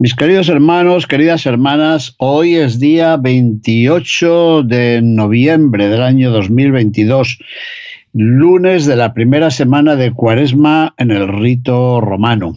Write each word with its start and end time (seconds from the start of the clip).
Mis 0.00 0.14
queridos 0.14 0.48
hermanos, 0.48 1.08
queridas 1.08 1.44
hermanas, 1.44 2.14
hoy 2.18 2.54
es 2.54 2.78
día 2.78 3.16
28 3.16 4.62
de 4.62 5.00
noviembre 5.02 5.88
del 5.88 6.02
año 6.02 6.30
2022, 6.30 7.40
lunes 8.12 8.86
de 8.86 8.94
la 8.94 9.12
primera 9.12 9.50
semana 9.50 9.96
de 9.96 10.12
Cuaresma 10.12 10.94
en 10.98 11.10
el 11.10 11.26
rito 11.26 12.00
romano. 12.00 12.54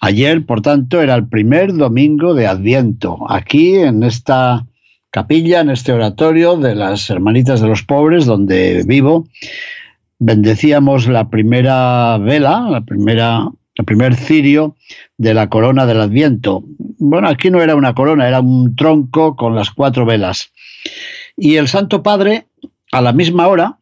Ayer, 0.00 0.46
por 0.46 0.62
tanto, 0.62 1.02
era 1.02 1.14
el 1.14 1.28
primer 1.28 1.74
domingo 1.74 2.32
de 2.32 2.46
Adviento. 2.46 3.18
Aquí, 3.28 3.74
en 3.74 4.02
esta 4.02 4.64
capilla, 5.10 5.60
en 5.60 5.68
este 5.68 5.92
oratorio 5.92 6.56
de 6.56 6.74
las 6.74 7.10
Hermanitas 7.10 7.60
de 7.60 7.68
los 7.68 7.82
Pobres, 7.82 8.24
donde 8.24 8.82
vivo, 8.86 9.28
bendecíamos 10.18 11.06
la 11.06 11.28
primera 11.28 12.16
vela, 12.16 12.66
la 12.70 12.80
primera 12.80 13.50
el 13.74 13.84
primer 13.84 14.14
cirio 14.14 14.76
de 15.16 15.34
la 15.34 15.48
corona 15.48 15.86
del 15.86 16.00
Adviento. 16.00 16.62
Bueno, 16.98 17.28
aquí 17.28 17.50
no 17.50 17.62
era 17.62 17.74
una 17.74 17.94
corona, 17.94 18.28
era 18.28 18.40
un 18.40 18.76
tronco 18.76 19.36
con 19.36 19.54
las 19.54 19.70
cuatro 19.70 20.04
velas. 20.04 20.52
Y 21.36 21.56
el 21.56 21.68
Santo 21.68 22.02
Padre, 22.02 22.46
a 22.92 23.00
la 23.00 23.12
misma 23.12 23.48
hora, 23.48 23.78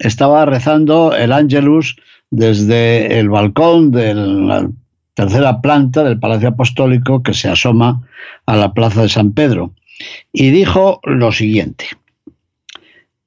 estaba 0.00 0.44
rezando 0.44 1.14
el 1.14 1.32
Ángelus 1.32 1.96
desde 2.30 3.18
el 3.18 3.30
balcón 3.30 3.90
de 3.90 4.14
la 4.14 4.68
tercera 5.14 5.60
planta 5.60 6.04
del 6.04 6.20
Palacio 6.20 6.50
Apostólico 6.50 7.22
que 7.22 7.34
se 7.34 7.48
asoma 7.48 8.06
a 8.46 8.56
la 8.56 8.72
Plaza 8.72 9.02
de 9.02 9.08
San 9.08 9.32
Pedro. 9.32 9.72
Y 10.32 10.50
dijo 10.50 11.00
lo 11.04 11.32
siguiente. 11.32 11.86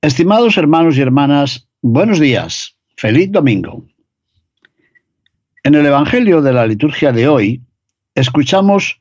Estimados 0.01 0.57
hermanos 0.57 0.97
y 0.97 1.01
hermanas, 1.01 1.67
buenos 1.81 2.19
días, 2.19 2.75
feliz 2.95 3.31
domingo. 3.31 3.83
En 5.63 5.75
el 5.75 5.85
Evangelio 5.85 6.41
de 6.41 6.53
la 6.53 6.65
liturgia 6.65 7.11
de 7.11 7.27
hoy 7.27 7.61
escuchamos 8.15 8.99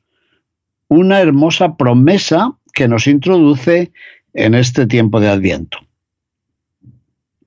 una 0.87 1.19
hermosa 1.19 1.75
promesa 1.75 2.53
que 2.73 2.87
nos 2.87 3.07
introduce 3.07 3.91
en 4.33 4.53
este 4.53 4.85
tiempo 4.85 5.19
de 5.19 5.29
Adviento. 5.29 5.79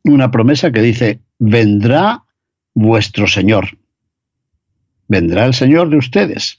Una 0.02 0.32
promesa 0.32 0.72
que 0.72 0.82
dice, 0.82 1.20
vendrá 1.38 2.24
vuestro 2.74 3.28
Señor. 3.28 3.78
Vendrá 5.06 5.44
el 5.44 5.54
Señor 5.54 5.90
de 5.90 5.98
ustedes. 5.98 6.58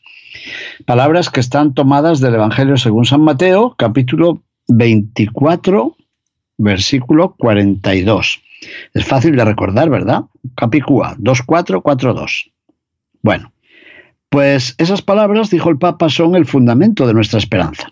Palabras 0.85 1.29
que 1.29 1.41
están 1.41 1.73
tomadas 1.73 2.21
del 2.21 2.35
Evangelio 2.35 2.77
según 2.77 3.03
San 3.03 3.21
Mateo, 3.21 3.75
capítulo 3.77 4.41
24, 4.69 5.97
versículo 6.57 7.35
42. 7.37 8.44
Es 8.93 9.05
fácil 9.05 9.35
de 9.35 9.45
recordar, 9.45 9.89
¿verdad? 9.89 10.23
Capicúa 10.55 11.15
2442. 11.17 12.51
Bueno, 13.21 13.53
pues 14.29 14.75
esas 14.77 15.01
palabras, 15.01 15.49
dijo 15.49 15.69
el 15.69 15.77
Papa, 15.77 16.09
son 16.09 16.35
el 16.35 16.45
fundamento 16.45 17.07
de 17.07 17.13
nuestra 17.13 17.39
esperanza. 17.39 17.87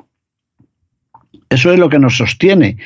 Eso 1.50 1.72
es 1.72 1.80
lo 1.80 1.90
que 1.90 2.00
nos 2.00 2.18
sostiene, 2.18 2.78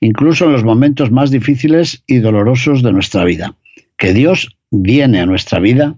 incluso 0.00 0.46
en 0.46 0.52
los 0.52 0.64
momentos 0.64 1.10
más 1.10 1.30
difíciles 1.30 2.02
y 2.06 2.20
dolorosos 2.20 2.82
de 2.82 2.92
nuestra 2.92 3.24
vida. 3.24 3.54
Que 3.98 4.14
Dios 4.14 4.56
viene 4.70 5.20
a 5.20 5.26
nuestra 5.26 5.60
vida, 5.60 5.96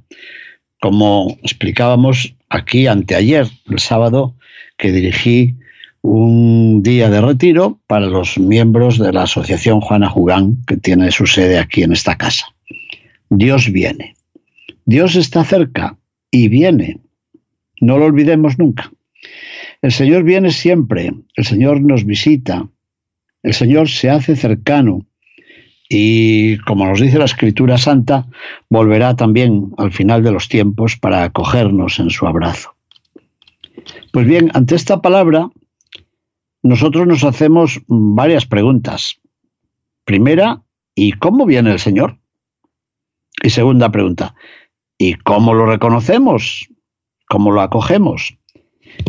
como 0.80 1.36
explicábamos 1.42 2.34
aquí 2.48 2.86
anteayer, 2.86 3.46
el 3.70 3.78
sábado, 3.78 4.34
que 4.76 4.92
dirigí 4.92 5.54
un 6.08 6.84
día 6.84 7.10
de 7.10 7.20
retiro 7.20 7.80
para 7.88 8.06
los 8.06 8.38
miembros 8.38 8.96
de 8.96 9.12
la 9.12 9.24
Asociación 9.24 9.80
Juana 9.80 10.08
Jugán, 10.08 10.58
que 10.64 10.76
tiene 10.76 11.10
su 11.10 11.26
sede 11.26 11.58
aquí 11.58 11.82
en 11.82 11.92
esta 11.92 12.16
casa. 12.16 12.46
Dios 13.28 13.72
viene. 13.72 14.14
Dios 14.84 15.16
está 15.16 15.42
cerca 15.42 15.98
y 16.30 16.46
viene. 16.46 17.00
No 17.80 17.98
lo 17.98 18.04
olvidemos 18.04 18.56
nunca. 18.56 18.92
El 19.82 19.90
Señor 19.90 20.22
viene 20.22 20.52
siempre, 20.52 21.12
el 21.34 21.44
Señor 21.44 21.80
nos 21.80 22.04
visita, 22.04 22.68
el 23.42 23.52
Señor 23.52 23.88
se 23.88 24.08
hace 24.08 24.36
cercano 24.36 25.04
y, 25.88 26.58
como 26.58 26.86
nos 26.86 27.00
dice 27.00 27.18
la 27.18 27.24
Escritura 27.24 27.78
Santa, 27.78 28.26
volverá 28.70 29.16
también 29.16 29.72
al 29.76 29.90
final 29.90 30.22
de 30.22 30.30
los 30.30 30.48
tiempos 30.48 30.96
para 30.96 31.24
acogernos 31.24 31.98
en 31.98 32.10
su 32.10 32.28
abrazo. 32.28 32.76
Pues 34.12 34.24
bien, 34.24 34.52
ante 34.54 34.76
esta 34.76 35.02
palabra, 35.02 35.50
nosotros 36.62 37.06
nos 37.06 37.24
hacemos 37.24 37.80
varias 37.86 38.46
preguntas. 38.46 39.20
Primera, 40.04 40.62
¿y 40.94 41.12
cómo 41.12 41.46
viene 41.46 41.72
el 41.72 41.78
Señor? 41.78 42.18
Y 43.42 43.50
segunda 43.50 43.90
pregunta, 43.90 44.34
¿y 44.98 45.14
cómo 45.14 45.54
lo 45.54 45.66
reconocemos? 45.66 46.68
¿Cómo 47.28 47.50
lo 47.50 47.60
acogemos? 47.60 48.36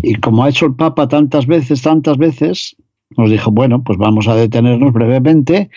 Y 0.04 0.16
como 0.16 0.44
ha 0.44 0.50
hecho 0.50 0.66
el 0.66 0.76
Papa 0.76 1.08
tantas 1.08 1.48
veces, 1.48 1.82
tantas 1.82 2.18
veces, 2.18 2.76
nos 3.16 3.32
dijo, 3.32 3.52
bueno, 3.52 3.84
pues 3.84 3.98
vamos 3.98 4.28
a 4.28 4.36
detenernos 4.36 4.92
brevemente 4.92 5.70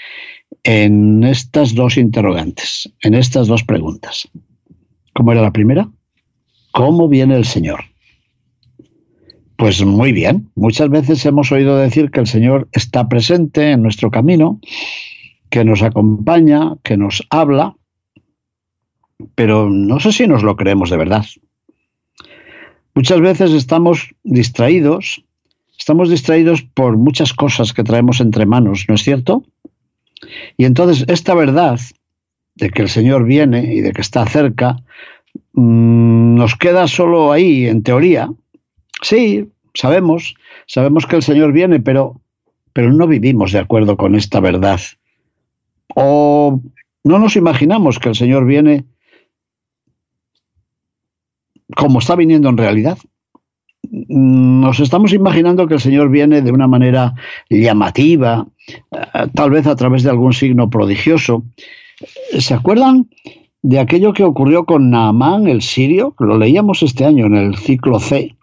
en 0.65 1.23
estas 1.23 1.75
dos 1.75 1.97
interrogantes, 1.97 2.93
en 3.03 3.15
estas 3.15 3.47
dos 3.47 3.63
preguntas. 3.63 4.29
¿Cómo 5.15 5.33
era 5.33 5.43
la 5.43 5.53
primera? 5.53 5.89
¿Cómo 6.73 7.09
viene 7.09 7.37
el 7.37 7.45
Señor? 7.45 7.85
Pues 9.61 9.85
muy 9.85 10.13
bien, 10.13 10.51
muchas 10.55 10.89
veces 10.89 11.27
hemos 11.27 11.53
oído 11.53 11.77
decir 11.77 12.11
que 12.11 12.21
el 12.21 12.27
Señor 12.27 12.67
está 12.73 13.11
presente 13.11 13.73
en 13.73 13.83
nuestro 13.83 14.11
camino, 14.11 14.59
que 15.51 15.67
nos 15.67 15.83
acompaña, 15.83 16.77
que 16.83 16.97
nos 16.97 17.27
habla, 17.29 17.77
pero 19.35 19.69
no 19.69 20.01
sé 20.01 20.13
si 20.13 20.27
nos 20.27 20.43
lo 20.43 20.57
creemos 20.57 20.89
de 20.89 20.97
verdad. 20.97 21.27
Muchas 22.95 23.21
veces 23.21 23.53
estamos 23.53 24.15
distraídos, 24.25 25.27
estamos 25.79 26.09
distraídos 26.09 26.63
por 26.63 26.97
muchas 26.97 27.35
cosas 27.35 27.75
que 27.75 27.85
traemos 27.85 28.23
entre 28.23 28.47
manos, 28.47 28.87
¿no 28.89 28.95
es 28.95 29.03
cierto? 29.03 29.45
Y 30.57 30.65
entonces 30.65 31.05
esta 31.07 31.35
verdad 31.35 31.79
de 32.55 32.71
que 32.71 32.81
el 32.81 32.89
Señor 32.89 33.25
viene 33.25 33.75
y 33.75 33.83
de 33.83 33.93
que 33.93 34.01
está 34.01 34.25
cerca, 34.25 34.77
mm, 35.53 36.37
nos 36.37 36.57
queda 36.57 36.89
solo 36.89 37.31
ahí, 37.31 37.67
en 37.67 37.83
teoría, 37.83 38.31
Sí, 39.03 39.49
sabemos, 39.75 40.35
sabemos 40.67 41.07
que 41.07 41.17
el 41.17 41.23
Señor 41.23 41.53
viene, 41.53 41.81
pero, 41.81 42.21
pero 42.73 42.93
no 42.93 43.07
vivimos 43.07 43.53
de 43.53 43.59
acuerdo 43.59 43.97
con 43.97 44.15
esta 44.15 44.41
verdad. 44.41 44.81
O 45.95 46.61
no 47.05 47.19
nos 47.19 47.37
imaginamos 47.37 47.99
que 47.99 48.11
el 48.11 48.15
Señor 48.15 48.45
viene 48.45 48.85
como 51.77 52.01
está 52.01 52.17
viniendo 52.17 52.49
en 52.49 52.57
realidad. 52.57 52.99
Nos 53.91 54.79
estamos 54.81 55.13
imaginando 55.13 55.67
que 55.67 55.75
el 55.75 55.81
Señor 55.81 56.11
viene 56.11 56.43
de 56.43 56.53
una 56.53 56.69
manera 56.69 57.15
llamativa, 57.49 58.47
eh, 58.69 59.27
tal 59.35 59.51
vez 59.51 59.67
a 59.67 59.77
través 59.77 60.03
de 60.03 60.11
algún 60.11 60.33
signo 60.33 60.69
prodigioso. 60.69 61.45
¿Se 62.39 62.55
acuerdan 62.55 63.09
de 63.63 63.79
aquello 63.79 64.13
que 64.13 64.25
ocurrió 64.25 64.65
con 64.65 64.91
Naamán, 64.91 65.49
el 65.49 65.63
sirio? 65.63 66.15
Lo 66.19 66.39
leíamos 66.39 66.83
este 66.83 67.05
año 67.05 67.27
en 67.27 67.37
el 67.37 67.57
ciclo 67.57 67.99
C 67.99 68.37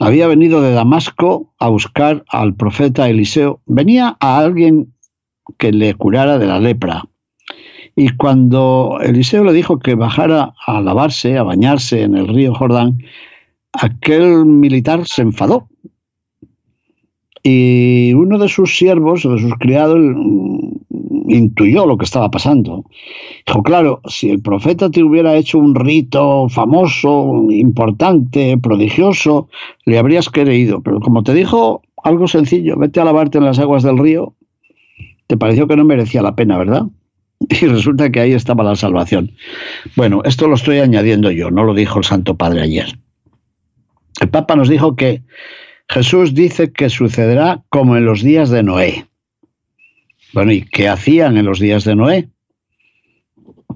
había 0.00 0.26
venido 0.26 0.60
de 0.60 0.72
Damasco 0.72 1.52
a 1.58 1.68
buscar 1.68 2.24
al 2.28 2.54
profeta 2.54 3.08
Eliseo. 3.08 3.60
Venía 3.66 4.16
a 4.20 4.38
alguien 4.38 4.92
que 5.58 5.72
le 5.72 5.94
curara 5.94 6.38
de 6.38 6.46
la 6.46 6.58
lepra. 6.58 7.04
Y 7.96 8.08
cuando 8.10 8.98
Eliseo 9.00 9.44
le 9.44 9.52
dijo 9.52 9.78
que 9.78 9.94
bajara 9.94 10.52
a 10.66 10.80
lavarse, 10.80 11.38
a 11.38 11.44
bañarse 11.44 12.02
en 12.02 12.16
el 12.16 12.26
río 12.26 12.54
Jordán, 12.54 12.98
aquel 13.72 14.44
militar 14.46 15.06
se 15.06 15.22
enfadó. 15.22 15.68
Y 17.42 18.12
uno 18.14 18.38
de 18.38 18.48
sus 18.48 18.76
siervos, 18.76 19.22
de 19.22 19.38
sus 19.38 19.54
criados, 19.54 20.00
intuyó 21.28 21.86
lo 21.86 21.96
que 21.96 22.04
estaba 22.04 22.30
pasando. 22.30 22.84
Dijo, 23.46 23.62
claro, 23.62 24.00
si 24.06 24.30
el 24.30 24.40
profeta 24.40 24.90
te 24.90 25.02
hubiera 25.02 25.36
hecho 25.36 25.58
un 25.58 25.74
rito 25.74 26.48
famoso, 26.48 27.46
importante, 27.50 28.58
prodigioso, 28.58 29.48
le 29.84 29.98
habrías 29.98 30.28
creído. 30.30 30.82
Pero 30.82 31.00
como 31.00 31.22
te 31.22 31.34
dijo 31.34 31.82
algo 32.02 32.28
sencillo, 32.28 32.76
vete 32.76 33.00
a 33.00 33.04
lavarte 33.04 33.38
en 33.38 33.44
las 33.44 33.58
aguas 33.58 33.82
del 33.82 33.98
río, 33.98 34.34
te 35.26 35.36
pareció 35.36 35.66
que 35.66 35.76
no 35.76 35.84
merecía 35.84 36.22
la 36.22 36.36
pena, 36.36 36.58
¿verdad? 36.58 36.84
Y 37.50 37.66
resulta 37.66 38.10
que 38.10 38.20
ahí 38.20 38.32
estaba 38.32 38.64
la 38.64 38.76
salvación. 38.76 39.32
Bueno, 39.96 40.22
esto 40.24 40.48
lo 40.48 40.54
estoy 40.54 40.78
añadiendo 40.78 41.30
yo, 41.30 41.50
no 41.50 41.64
lo 41.64 41.74
dijo 41.74 41.98
el 41.98 42.04
Santo 42.04 42.36
Padre 42.36 42.62
ayer. 42.62 42.98
El 44.20 44.28
Papa 44.28 44.54
nos 44.56 44.68
dijo 44.68 44.94
que 44.96 45.22
Jesús 45.88 46.34
dice 46.34 46.72
que 46.72 46.88
sucederá 46.88 47.62
como 47.68 47.96
en 47.96 48.06
los 48.06 48.22
días 48.22 48.50
de 48.50 48.62
Noé. 48.62 49.06
Bueno, 50.34 50.50
¿y 50.50 50.62
qué 50.62 50.88
hacían 50.88 51.36
en 51.36 51.46
los 51.46 51.60
días 51.60 51.84
de 51.84 51.94
Noé? 51.94 52.28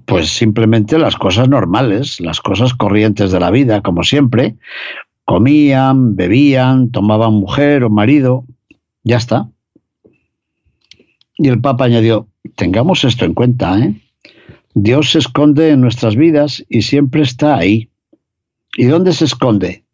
Pues 0.07 0.29
simplemente 0.29 0.99
las 0.99 1.15
cosas 1.15 1.49
normales, 1.49 2.21
las 2.21 2.41
cosas 2.41 2.75
corrientes 2.75 3.31
de 3.31 3.39
la 3.39 3.53
vida, 3.53 3.81
como 3.81 4.03
siempre. 4.03 4.57
Comían, 5.25 6.17
bebían, 6.17 6.91
tomaban 6.91 7.35
mujer 7.35 7.85
o 7.85 7.91
marido, 7.91 8.45
ya 9.05 9.19
está. 9.19 9.49
Y 11.37 11.47
el 11.49 11.61
Papa 11.61 11.85
añadió, 11.85 12.27
tengamos 12.57 13.05
esto 13.05 13.25
en 13.25 13.35
cuenta, 13.35 13.79
¿eh? 13.79 13.95
Dios 14.75 15.13
se 15.13 15.21
esconde 15.21 15.71
en 15.71 15.81
nuestras 15.81 16.17
vidas 16.17 16.65
y 16.69 16.83
siempre 16.83 17.23
está 17.23 17.57
ahí. 17.57 17.89
¿Y 18.77 18.87
dónde 18.87 19.13
se 19.13 19.27
esconde? 19.27 19.85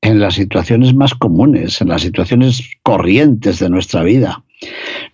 En 0.00 0.18
las 0.18 0.34
situaciones 0.34 0.92
más 0.94 1.14
comunes, 1.14 1.80
en 1.80 1.88
las 1.88 2.02
situaciones 2.02 2.68
corrientes 2.82 3.60
de 3.60 3.70
nuestra 3.70 4.02
vida. 4.02 4.42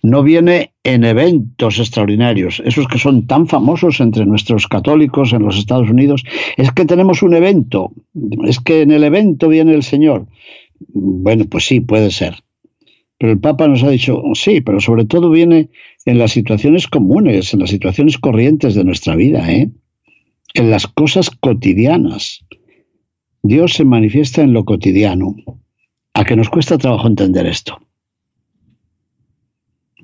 No 0.01 0.23
viene 0.23 0.71
en 0.83 1.03
eventos 1.03 1.79
extraordinarios, 1.79 2.61
esos 2.65 2.87
que 2.87 2.99
son 2.99 3.27
tan 3.27 3.47
famosos 3.47 3.99
entre 3.99 4.25
nuestros 4.25 4.67
católicos 4.67 5.33
en 5.33 5.43
los 5.43 5.57
Estados 5.57 5.89
Unidos. 5.89 6.23
Es 6.57 6.71
que 6.71 6.85
tenemos 6.85 7.21
un 7.23 7.33
evento, 7.33 7.91
es 8.45 8.59
que 8.59 8.81
en 8.81 8.91
el 8.91 9.03
evento 9.03 9.47
viene 9.47 9.73
el 9.73 9.83
Señor. 9.83 10.27
Bueno, 10.89 11.45
pues 11.45 11.65
sí, 11.65 11.79
puede 11.79 12.11
ser. 12.11 12.35
Pero 13.17 13.31
el 13.31 13.39
Papa 13.39 13.67
nos 13.67 13.83
ha 13.83 13.89
dicho, 13.89 14.21
sí, 14.33 14.61
pero 14.61 14.79
sobre 14.81 15.05
todo 15.05 15.29
viene 15.29 15.69
en 16.05 16.19
las 16.19 16.31
situaciones 16.31 16.87
comunes, 16.87 17.53
en 17.53 17.61
las 17.61 17.69
situaciones 17.69 18.17
corrientes 18.17 18.75
de 18.75 18.83
nuestra 18.83 19.15
vida, 19.15 19.49
¿eh? 19.51 19.69
en 20.53 20.69
las 20.69 20.87
cosas 20.87 21.29
cotidianas. 21.29 22.45
Dios 23.43 23.73
se 23.73 23.85
manifiesta 23.85 24.41
en 24.41 24.53
lo 24.53 24.65
cotidiano. 24.65 25.35
A 26.13 26.23
que 26.23 26.35
nos 26.35 26.49
cuesta 26.49 26.77
trabajo 26.77 27.07
entender 27.07 27.45
esto. 27.45 27.77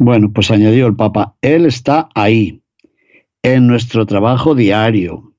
Bueno, 0.04 0.32
pues 0.34 0.50
añadió 0.50 0.88
el 0.88 0.96
Papa, 0.96 1.36
Él 1.44 1.68
está 1.68 2.10
ahí, 2.16 2.64
en 3.44 3.68
nuestro 3.68 4.08
trabajo 4.08 4.56
diario, 4.56 5.36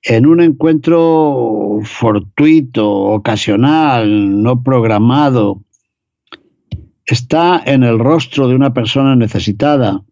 en 0.00 0.26
un 0.26 0.40
encuentro 0.40 1.80
fortuito, 1.82 2.88
ocasional, 2.88 4.44
no 4.44 4.62
programado, 4.62 5.64
está 7.04 7.60
en 7.66 7.82
el 7.82 7.98
rostro 7.98 8.46
de 8.46 8.54
una 8.54 8.72
persona 8.72 9.16
necesitada. 9.16 10.04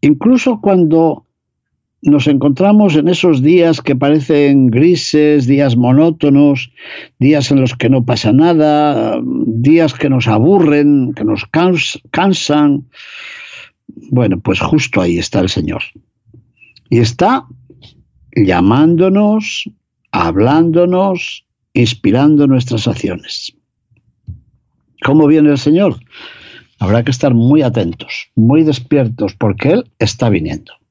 Incluso 0.00 0.60
cuando 0.60 1.26
nos 2.02 2.26
encontramos 2.26 2.96
en 2.96 3.08
esos 3.08 3.42
días 3.42 3.80
que 3.80 3.94
parecen 3.94 4.66
grises, 4.66 5.46
días 5.46 5.76
monótonos, 5.76 6.72
días 7.20 7.50
en 7.52 7.60
los 7.60 7.76
que 7.76 7.88
no 7.88 8.04
pasa 8.04 8.32
nada, 8.32 9.20
días 9.22 9.94
que 9.94 10.10
nos 10.10 10.26
aburren, 10.26 11.14
que 11.14 11.24
nos 11.24 11.46
cansan. 12.10 12.88
Bueno, 14.10 14.40
pues 14.40 14.58
justo 14.60 15.00
ahí 15.00 15.18
está 15.18 15.40
el 15.40 15.48
Señor. 15.48 15.82
Y 16.90 16.98
está 16.98 17.46
llamándonos, 18.34 19.70
hablándonos, 20.10 21.46
inspirando 21.72 22.48
nuestras 22.48 22.88
acciones. 22.88 23.54
¿Cómo 25.04 25.28
viene 25.28 25.50
el 25.50 25.58
Señor? 25.58 26.00
Habrá 26.80 27.04
que 27.04 27.12
estar 27.12 27.32
muy 27.32 27.62
atentos, 27.62 28.30
muy 28.34 28.64
despiertos, 28.64 29.34
porque 29.34 29.70
Él 29.70 29.90
está 30.00 30.28
viniendo. 30.28 30.81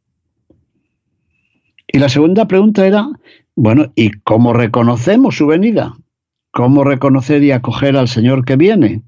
Y 1.91 1.99
la 1.99 2.09
segunda 2.09 2.47
pregunta 2.47 2.87
era, 2.87 3.09
bueno, 3.55 3.91
¿y 3.95 4.11
cómo 4.11 4.53
reconocemos 4.53 5.35
su 5.35 5.47
venida? 5.47 5.93
¿Cómo 6.51 6.83
reconocer 6.83 7.43
y 7.43 7.51
acoger 7.51 7.97
al 7.97 8.07
Señor 8.07 8.45
que 8.45 8.55
viene? 8.55 9.01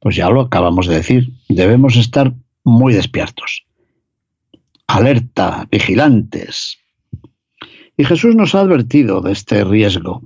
Pues 0.00 0.16
ya 0.16 0.30
lo 0.30 0.40
acabamos 0.40 0.86
de 0.86 0.96
decir, 0.96 1.30
debemos 1.48 1.96
estar 1.96 2.34
muy 2.64 2.92
despiertos, 2.92 3.64
alerta, 4.86 5.68
vigilantes. 5.70 6.78
Y 7.96 8.04
Jesús 8.04 8.34
nos 8.34 8.54
ha 8.54 8.60
advertido 8.60 9.20
de 9.20 9.32
este 9.32 9.62
riesgo, 9.62 10.22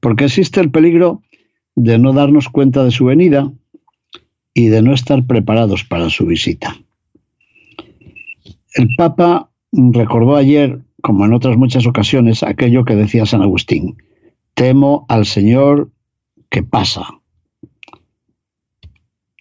porque 0.00 0.24
existe 0.24 0.60
el 0.60 0.70
peligro 0.70 1.22
de 1.76 1.98
no 1.98 2.12
darnos 2.12 2.48
cuenta 2.48 2.82
de 2.82 2.90
su 2.90 3.04
venida 3.04 3.52
y 4.54 4.68
de 4.68 4.82
no 4.82 4.94
estar 4.94 5.24
preparados 5.24 5.84
para 5.84 6.10
su 6.10 6.26
visita. 6.26 6.76
El 8.74 8.88
Papa 8.96 9.47
recordó 9.72 10.36
ayer, 10.36 10.80
como 11.02 11.24
en 11.24 11.32
otras 11.32 11.56
muchas 11.56 11.86
ocasiones, 11.86 12.42
aquello 12.42 12.84
que 12.84 12.96
decía 12.96 13.26
San 13.26 13.42
Agustín, 13.42 13.96
temo 14.54 15.06
al 15.08 15.26
Señor 15.26 15.90
que 16.50 16.62
pasa, 16.62 17.06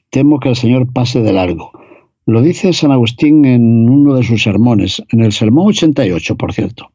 temo 0.09 0.39
que 0.39 0.50
el 0.50 0.56
Señor 0.56 0.91
pase 0.91 1.21
de 1.21 1.33
largo. 1.33 1.71
Lo 2.25 2.41
dice 2.41 2.74
San 2.74 2.91
Agustín 2.91 3.45
en 3.45 3.89
uno 3.89 4.15
de 4.15 4.24
sus 4.24 4.44
sermones, 4.44 5.01
en 5.12 5.21
el 5.21 5.31
sermón 5.31 5.68
88, 5.68 6.35
por 6.35 6.53
cierto. 6.53 6.91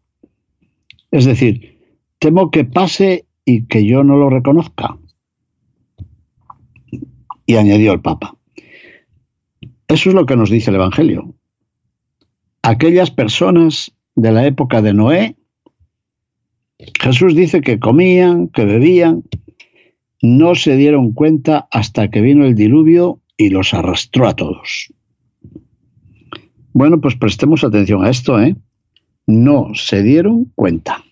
Es 1.11 1.25
decir, 1.25 1.79
temo 2.19 2.51
que 2.51 2.65
pase 2.65 3.27
y 3.45 3.65
que 3.65 3.87
yo 3.87 4.05
no 4.05 4.17
lo 4.17 4.29
reconozca. 4.29 4.99
Y 7.47 7.57
añadió 7.57 7.93
el 7.93 8.01
Papa. 8.01 8.37
Eso 9.89 10.09
es 10.11 10.15
lo 10.15 10.27
que 10.27 10.37
nos 10.37 10.51
dice 10.51 10.71
el 10.71 10.77
Evangelio. 10.77 11.35
Aquellas 12.63 13.11
personas 13.11 13.93
de 14.15 14.33
la 14.33 14.47
época 14.47 14.83
de 14.83 14.95
Noé, 14.95 15.37
Jesús 17.01 17.35
dice 17.35 17.61
que 17.61 17.79
comían, 17.79 18.49
que 18.49 18.65
bebían, 18.65 19.25
no 20.21 20.55
se 20.55 20.77
dieron 20.77 21.13
cuenta 21.13 21.69
hasta 21.71 22.09
que 22.09 22.21
vino 22.21 22.45
el 22.45 22.55
diluvio 22.55 23.21
y 23.37 23.51
los 23.51 23.75
arrastró 23.75 24.29
a 24.29 24.37
todos. 24.37 24.93
Bueno, 26.73 27.01
pues 27.01 27.17
prestemos 27.17 27.65
atención 27.65 28.05
a 28.05 28.11
esto, 28.11 28.41
¿eh? 28.41 28.57
No 29.27 29.73
se 29.75 30.03
dieron 30.03 30.47
cuenta. 30.55 31.05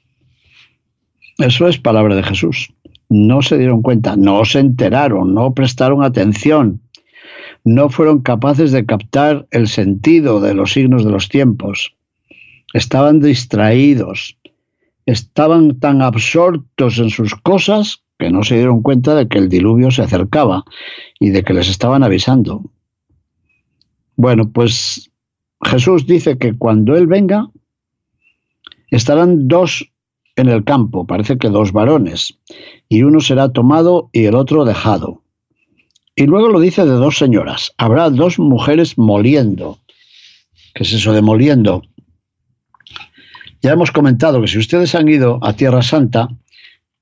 Eso 1.38 1.68
es 1.68 1.78
palabra 1.78 2.14
de 2.14 2.22
Jesús 2.22 2.72
no 3.10 3.42
se 3.42 3.58
dieron 3.58 3.82
cuenta, 3.82 4.16
no 4.16 4.44
se 4.44 4.60
enteraron, 4.60 5.34
no 5.34 5.52
prestaron 5.52 6.02
atención, 6.02 6.80
no 7.64 7.88
fueron 7.88 8.20
capaces 8.20 8.72
de 8.72 8.86
captar 8.86 9.46
el 9.50 9.68
sentido 9.68 10.40
de 10.40 10.54
los 10.54 10.72
signos 10.72 11.04
de 11.04 11.10
los 11.10 11.28
tiempos. 11.28 11.94
Estaban 12.72 13.20
distraídos, 13.20 14.36
estaban 15.06 15.78
tan 15.78 16.02
absortos 16.02 16.98
en 16.98 17.10
sus 17.10 17.34
cosas 17.34 18.02
que 18.18 18.30
no 18.30 18.44
se 18.44 18.56
dieron 18.56 18.82
cuenta 18.82 19.14
de 19.14 19.28
que 19.28 19.38
el 19.38 19.48
diluvio 19.48 19.90
se 19.90 20.02
acercaba 20.02 20.64
y 21.18 21.30
de 21.30 21.42
que 21.42 21.54
les 21.54 21.68
estaban 21.68 22.02
avisando. 22.02 22.70
Bueno, 24.16 24.50
pues 24.50 25.10
Jesús 25.62 26.06
dice 26.06 26.38
que 26.38 26.56
cuando 26.56 26.96
Él 26.96 27.06
venga, 27.06 27.48
estarán 28.90 29.48
dos 29.48 29.90
en 30.36 30.48
el 30.48 30.64
campo, 30.64 31.06
parece 31.06 31.38
que 31.38 31.48
dos 31.48 31.72
varones, 31.72 32.38
y 32.88 33.02
uno 33.02 33.20
será 33.20 33.52
tomado 33.52 34.10
y 34.12 34.24
el 34.24 34.34
otro 34.34 34.64
dejado. 34.64 35.19
Y 36.16 36.26
luego 36.26 36.48
lo 36.48 36.60
dice 36.60 36.84
de 36.84 36.92
dos 36.92 37.18
señoras, 37.18 37.72
habrá 37.78 38.10
dos 38.10 38.38
mujeres 38.38 38.98
moliendo. 38.98 39.78
¿Qué 40.74 40.82
es 40.82 40.92
eso 40.92 41.12
de 41.12 41.22
moliendo? 41.22 41.82
Ya 43.62 43.72
hemos 43.72 43.90
comentado 43.90 44.40
que 44.40 44.48
si 44.48 44.58
ustedes 44.58 44.94
han 44.94 45.08
ido 45.08 45.38
a 45.42 45.52
Tierra 45.52 45.82
Santa, 45.82 46.28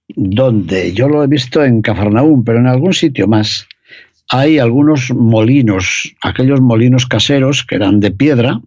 donde 0.09 0.93
yo 0.93 1.09
lo 1.09 1.23
he 1.23 1.27
visto 1.27 1.65
en 1.65 1.83
Cafarnaúm, 1.83 2.45
pero 2.45 2.59
en 2.59 2.67
algún 2.67 2.95
sitio 2.95 3.29
más, 3.29 3.67
hay 4.29 4.59
algunos 4.59 5.11
molinos, 5.11 6.15
aquellos 6.21 6.61
molinos 6.61 7.07
caseros 7.07 7.65
que 7.65 7.77
eran 7.77 8.01
de 8.01 8.11
piedra, 8.11 8.61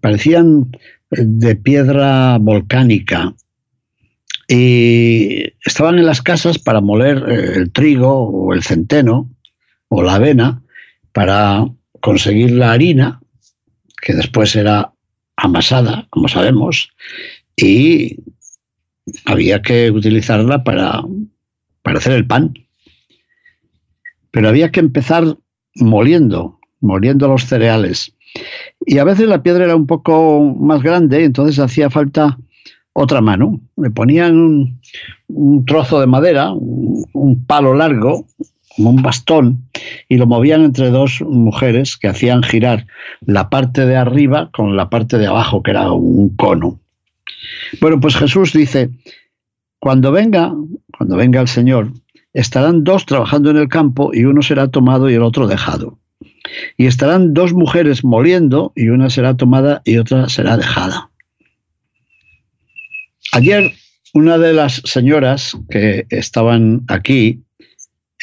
parecían 0.00 0.70
de 1.10 1.56
piedra 1.56 2.38
volcánica 2.38 3.34
y 4.54 5.54
estaban 5.64 5.98
en 5.98 6.04
las 6.04 6.20
casas 6.20 6.58
para 6.58 6.82
moler 6.82 7.24
eh, 7.26 7.52
el 7.56 7.72
trigo 7.72 8.28
o 8.28 8.52
el 8.52 8.62
centeno 8.62 9.30
o 9.88 10.02
la 10.02 10.16
avena 10.16 10.62
para 11.12 11.66
conseguir 12.00 12.50
la 12.50 12.72
harina, 12.72 13.22
que 14.02 14.12
después 14.12 14.54
era 14.54 14.92
amasada, 15.36 16.06
como 16.10 16.28
sabemos, 16.28 16.90
y 17.56 18.18
había 19.24 19.62
que 19.62 19.90
utilizarla 19.90 20.62
para, 20.64 21.02
para 21.80 21.98
hacer 21.98 22.12
el 22.12 22.26
pan. 22.26 22.52
Pero 24.32 24.50
había 24.50 24.70
que 24.70 24.80
empezar 24.80 25.38
moliendo, 25.76 26.60
moliendo 26.78 27.26
los 27.26 27.46
cereales. 27.46 28.14
Y 28.84 28.98
a 28.98 29.04
veces 29.04 29.28
la 29.28 29.42
piedra 29.42 29.64
era 29.64 29.76
un 29.76 29.86
poco 29.86 30.42
más 30.42 30.82
grande, 30.82 31.24
entonces 31.24 31.58
hacía 31.58 31.88
falta 31.88 32.36
otra 32.92 33.20
mano. 33.20 33.60
Me 33.76 33.90
ponían 33.90 34.78
un, 35.28 35.64
trozo 35.64 36.00
de 36.00 36.06
madera, 36.06 36.52
un, 36.52 37.44
palo 37.46 37.74
largo, 37.74 38.26
como 38.76 38.90
un 38.90 39.02
bastón, 39.02 39.64
y 40.08 40.16
lo 40.16 40.26
movían 40.26 40.62
entre 40.62 40.90
dos 40.90 41.20
mujeres 41.22 41.96
que 41.96 42.08
hacían 42.08 42.42
girar 42.42 42.86
la 43.20 43.50
parte 43.50 43.86
de 43.86 43.96
arriba 43.96 44.50
con 44.52 44.76
la 44.76 44.90
parte 44.90 45.18
de 45.18 45.26
abajo, 45.26 45.62
que 45.62 45.72
era 45.72 45.92
un 45.92 46.30
cono. 46.36 46.80
Bueno, 47.80 48.00
pues 48.00 48.16
Jesús 48.16 48.52
dice, 48.52 48.90
cuando 49.78 50.12
venga, 50.12 50.52
cuando 50.96 51.16
venga 51.16 51.40
el 51.40 51.48
Señor, 51.48 51.92
estarán 52.32 52.84
dos 52.84 53.06
trabajando 53.06 53.50
en 53.50 53.56
el 53.56 53.68
campo 53.68 54.10
y 54.12 54.24
uno 54.24 54.42
será 54.42 54.68
tomado 54.68 55.10
y 55.10 55.14
el 55.14 55.22
otro 55.22 55.46
dejado. 55.46 55.98
Y 56.76 56.86
estarán 56.86 57.34
dos 57.34 57.52
mujeres 57.52 58.04
moliendo 58.04 58.72
y 58.74 58.88
una 58.88 59.10
será 59.10 59.36
tomada 59.36 59.82
y 59.84 59.96
otra 59.96 60.28
será 60.28 60.56
dejada. 60.56 61.10
Ayer 63.32 63.72
una 64.12 64.36
de 64.36 64.52
las 64.52 64.82
señoras 64.84 65.56
que 65.70 66.06
estaban 66.10 66.82
aquí 66.88 67.42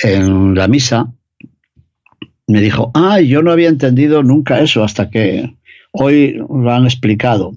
en 0.03 0.53
la 0.53 0.67
misa 0.67 1.11
me 2.45 2.61
dijo, 2.61 2.91
ah, 2.93 3.19
yo 3.19 3.41
no 3.41 3.51
había 3.51 3.69
entendido 3.69 4.21
nunca 4.21 4.61
eso 4.61 4.83
hasta 4.83 5.09
que 5.09 5.55
hoy 5.91 6.33
lo 6.33 6.71
han 6.71 6.83
explicado. 6.83 7.55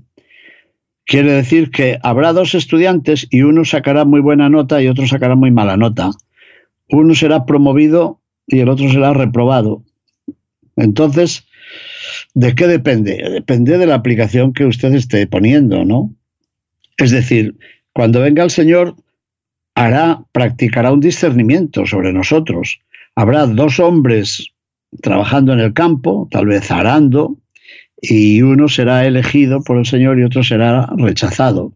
Quiere 1.04 1.32
decir 1.32 1.71
que 1.71 1.99
habrá 2.02 2.32
dos 2.32 2.54
estudiantes 2.54 3.26
y 3.30 3.42
uno 3.42 3.66
sacará 3.66 4.06
muy 4.06 4.21
buena 4.21 4.49
nota 4.49 4.82
y 4.82 4.88
otro 4.88 5.06
sacará 5.06 5.35
muy 5.35 5.50
mala 5.50 5.76
nota. 5.76 6.11
Uno 6.88 7.14
será 7.14 7.44
promovido 7.44 8.21
y 8.47 8.61
el 8.61 8.71
otro 8.71 8.88
será 8.90 9.12
reprobado. 9.12 9.82
Entonces, 10.76 11.47
¿de 12.32 12.54
qué 12.54 12.66
depende? 12.66 13.23
Depende 13.30 13.76
de 13.76 13.87
la 13.87 13.97
aplicación 13.97 14.54
que 14.54 14.64
usted 14.64 14.94
esté 14.94 15.26
poniendo, 15.26 15.85
¿no? 15.85 16.14
Es 17.02 17.11
decir, 17.11 17.56
cuando 17.92 18.21
venga 18.21 18.44
el 18.44 18.50
Señor, 18.50 18.94
hará, 19.75 20.23
practicará 20.30 20.92
un 20.92 21.00
discernimiento 21.00 21.85
sobre 21.85 22.12
nosotros. 22.12 22.78
Habrá 23.16 23.47
dos 23.47 23.80
hombres 23.80 24.52
trabajando 25.02 25.52
en 25.52 25.59
el 25.59 25.73
campo, 25.73 26.28
tal 26.30 26.47
vez 26.47 26.71
arando, 26.71 27.38
y 28.00 28.42
uno 28.42 28.68
será 28.68 29.04
elegido 29.04 29.64
por 29.64 29.78
el 29.78 29.87
Señor 29.87 30.21
y 30.21 30.23
otro 30.23 30.44
será 30.44 30.90
rechazado. 30.97 31.73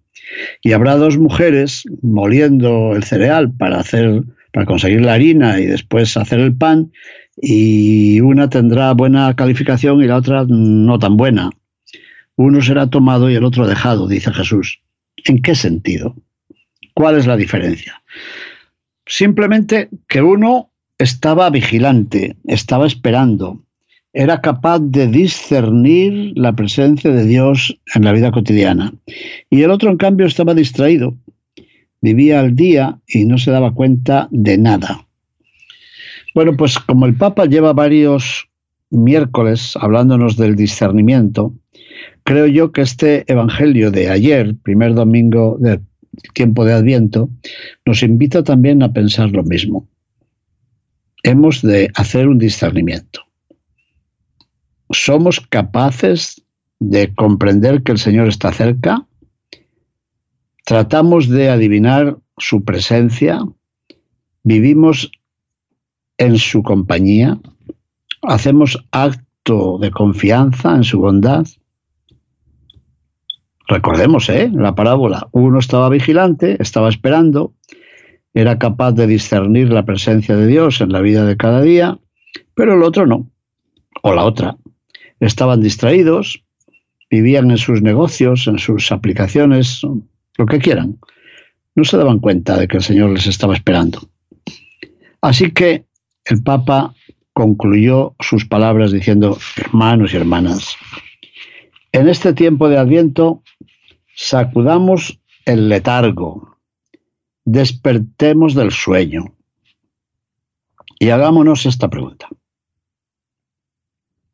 Y 0.62 0.74
habrá 0.74 0.94
dos 0.94 1.18
mujeres 1.18 1.82
moliendo 2.02 2.94
el 2.94 3.02
cereal 3.02 3.50
para 3.50 3.80
hacer 3.80 4.22
para 4.52 4.64
conseguir 4.64 5.00
la 5.00 5.14
harina 5.14 5.58
y 5.58 5.66
después 5.66 6.16
hacer 6.16 6.38
el 6.38 6.56
pan 6.56 6.92
y 7.36 8.20
una 8.20 8.48
tendrá 8.48 8.92
buena 8.92 9.34
calificación 9.34 10.02
y 10.02 10.06
la 10.06 10.16
otra 10.18 10.46
no 10.48 11.00
tan 11.00 11.16
buena. 11.16 11.50
Uno 12.36 12.62
será 12.62 12.88
tomado 12.88 13.28
y 13.28 13.34
el 13.34 13.44
otro 13.44 13.66
dejado, 13.66 14.06
dice 14.06 14.32
Jesús. 14.32 14.80
¿En 15.26 15.42
qué 15.42 15.54
sentido? 15.54 16.14
¿Cuál 16.94 17.18
es 17.18 17.26
la 17.26 17.36
diferencia? 17.36 18.02
Simplemente 19.06 19.88
que 20.08 20.22
uno 20.22 20.70
estaba 20.98 21.50
vigilante, 21.50 22.36
estaba 22.44 22.86
esperando, 22.86 23.62
era 24.12 24.40
capaz 24.40 24.78
de 24.80 25.08
discernir 25.08 26.32
la 26.36 26.54
presencia 26.54 27.10
de 27.10 27.26
Dios 27.26 27.78
en 27.94 28.04
la 28.04 28.12
vida 28.12 28.30
cotidiana. 28.30 28.94
Y 29.50 29.62
el 29.62 29.70
otro, 29.70 29.90
en 29.90 29.98
cambio, 29.98 30.26
estaba 30.26 30.54
distraído, 30.54 31.14
vivía 32.00 32.40
al 32.40 32.56
día 32.56 32.98
y 33.06 33.26
no 33.26 33.36
se 33.36 33.50
daba 33.50 33.74
cuenta 33.74 34.28
de 34.30 34.56
nada. 34.56 35.06
Bueno, 36.34 36.56
pues 36.56 36.78
como 36.78 37.06
el 37.06 37.14
Papa 37.14 37.44
lleva 37.46 37.72
varios 37.72 38.48
miércoles 38.90 39.76
hablándonos 39.78 40.36
del 40.36 40.56
discernimiento, 40.56 41.52
creo 42.26 42.48
yo 42.48 42.72
que 42.72 42.82
este 42.82 43.24
Evangelio 43.32 43.92
de 43.92 44.10
ayer, 44.10 44.56
primer 44.64 44.94
domingo 44.94 45.56
del 45.60 45.80
tiempo 46.34 46.64
de 46.64 46.72
Adviento, 46.72 47.30
nos 47.86 48.02
invita 48.02 48.42
también 48.42 48.82
a 48.82 48.92
pensar 48.92 49.30
lo 49.30 49.44
mismo. 49.44 49.88
Hemos 51.22 51.62
de 51.62 51.88
hacer 51.94 52.26
un 52.26 52.38
discernimiento. 52.38 53.20
¿Somos 54.90 55.40
capaces 55.40 56.42
de 56.80 57.14
comprender 57.14 57.84
que 57.84 57.92
el 57.92 57.98
Señor 57.98 58.26
está 58.26 58.52
cerca? 58.52 59.06
¿Tratamos 60.64 61.28
de 61.28 61.48
adivinar 61.48 62.18
su 62.38 62.64
presencia? 62.64 63.38
¿Vivimos 64.42 65.12
en 66.18 66.38
su 66.38 66.64
compañía? 66.64 67.38
¿Hacemos 68.22 68.84
acto 68.90 69.78
de 69.80 69.92
confianza 69.92 70.74
en 70.74 70.82
su 70.82 70.98
bondad? 70.98 71.46
Recordemos, 73.68 74.28
¿eh? 74.28 74.50
La 74.52 74.74
parábola. 74.74 75.28
Uno 75.32 75.58
estaba 75.58 75.88
vigilante, 75.88 76.56
estaba 76.60 76.88
esperando, 76.88 77.54
era 78.32 78.58
capaz 78.58 78.92
de 78.92 79.06
discernir 79.06 79.70
la 79.70 79.84
presencia 79.84 80.36
de 80.36 80.46
Dios 80.46 80.80
en 80.80 80.92
la 80.92 81.00
vida 81.00 81.24
de 81.24 81.36
cada 81.36 81.62
día, 81.62 81.98
pero 82.54 82.74
el 82.74 82.82
otro 82.82 83.06
no. 83.06 83.30
O 84.02 84.12
la 84.14 84.24
otra. 84.24 84.56
Estaban 85.18 85.62
distraídos, 85.62 86.44
vivían 87.10 87.50
en 87.50 87.58
sus 87.58 87.82
negocios, 87.82 88.46
en 88.46 88.58
sus 88.58 88.92
aplicaciones, 88.92 89.80
lo 90.36 90.46
que 90.46 90.58
quieran. 90.58 90.98
No 91.74 91.84
se 91.84 91.96
daban 91.96 92.20
cuenta 92.20 92.56
de 92.56 92.68
que 92.68 92.76
el 92.76 92.82
Señor 92.82 93.10
les 93.10 93.26
estaba 93.26 93.54
esperando. 93.54 94.08
Así 95.20 95.50
que 95.50 95.86
el 96.24 96.42
Papa 96.42 96.94
concluyó 97.32 98.14
sus 98.20 98.44
palabras 98.44 98.92
diciendo, 98.92 99.38
hermanos 99.56 100.12
y 100.12 100.16
hermanas, 100.16 100.76
en 101.92 102.08
este 102.08 102.32
tiempo 102.32 102.68
de 102.68 102.78
Adviento 102.78 103.42
Sacudamos 104.18 105.20
el 105.44 105.68
letargo, 105.68 106.56
despertemos 107.44 108.54
del 108.54 108.70
sueño 108.70 109.36
y 110.98 111.10
hagámonos 111.10 111.66
esta 111.66 111.90
pregunta. 111.90 112.26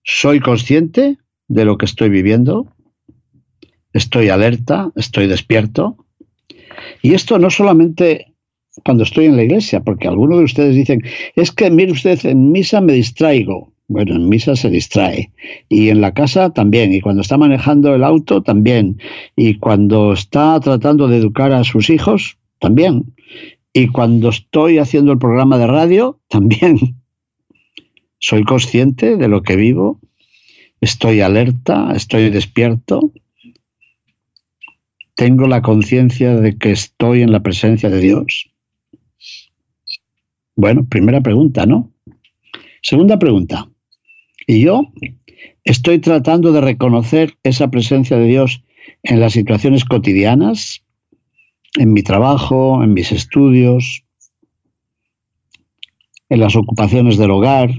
¿Soy 0.04 0.38
consciente 0.38 1.18
de 1.48 1.64
lo 1.64 1.78
que 1.78 1.86
estoy 1.86 2.10
viviendo? 2.10 2.72
¿Estoy 3.92 4.28
alerta? 4.28 4.92
¿Estoy 4.94 5.26
despierto? 5.26 6.06
Y 7.02 7.14
esto 7.14 7.40
no 7.40 7.50
solamente 7.50 8.36
cuando 8.84 9.02
estoy 9.02 9.26
en 9.26 9.36
la 9.36 9.42
iglesia, 9.42 9.80
porque 9.80 10.06
algunos 10.06 10.38
de 10.38 10.44
ustedes 10.44 10.76
dicen, 10.76 11.02
es 11.34 11.50
que 11.50 11.72
mire 11.72 11.90
usted, 11.90 12.24
en 12.24 12.52
misa 12.52 12.80
me 12.80 12.92
distraigo. 12.92 13.71
Bueno, 13.92 14.16
en 14.16 14.26
misa 14.30 14.56
se 14.56 14.70
distrae. 14.70 15.30
Y 15.68 15.90
en 15.90 16.00
la 16.00 16.14
casa 16.14 16.50
también. 16.50 16.94
Y 16.94 17.02
cuando 17.02 17.20
está 17.20 17.36
manejando 17.36 17.94
el 17.94 18.02
auto 18.04 18.42
también. 18.42 18.98
Y 19.36 19.58
cuando 19.58 20.14
está 20.14 20.58
tratando 20.60 21.08
de 21.08 21.18
educar 21.18 21.52
a 21.52 21.62
sus 21.62 21.90
hijos 21.90 22.38
también. 22.58 23.14
Y 23.74 23.88
cuando 23.88 24.30
estoy 24.30 24.78
haciendo 24.78 25.12
el 25.12 25.18
programa 25.18 25.58
de 25.58 25.66
radio 25.66 26.18
también. 26.28 26.78
Soy 28.18 28.44
consciente 28.44 29.18
de 29.18 29.28
lo 29.28 29.42
que 29.42 29.56
vivo. 29.56 30.00
Estoy 30.80 31.20
alerta, 31.20 31.92
estoy 31.94 32.30
despierto. 32.30 33.12
Tengo 35.16 35.46
la 35.48 35.60
conciencia 35.60 36.34
de 36.34 36.56
que 36.56 36.70
estoy 36.70 37.20
en 37.20 37.30
la 37.30 37.40
presencia 37.40 37.90
de 37.90 38.00
Dios. 38.00 38.50
Bueno, 40.56 40.86
primera 40.88 41.20
pregunta, 41.20 41.66
¿no? 41.66 41.92
Segunda 42.80 43.18
pregunta. 43.18 43.68
Y 44.52 44.60
yo 44.60 44.82
estoy 45.64 45.98
tratando 45.98 46.52
de 46.52 46.60
reconocer 46.60 47.38
esa 47.42 47.70
presencia 47.70 48.18
de 48.18 48.26
Dios 48.26 48.62
en 49.02 49.18
las 49.18 49.32
situaciones 49.32 49.86
cotidianas, 49.86 50.84
en 51.78 51.94
mi 51.94 52.02
trabajo, 52.02 52.84
en 52.84 52.92
mis 52.92 53.12
estudios, 53.12 54.04
en 56.28 56.40
las 56.40 56.54
ocupaciones 56.54 57.16
del 57.16 57.30
hogar, 57.30 57.70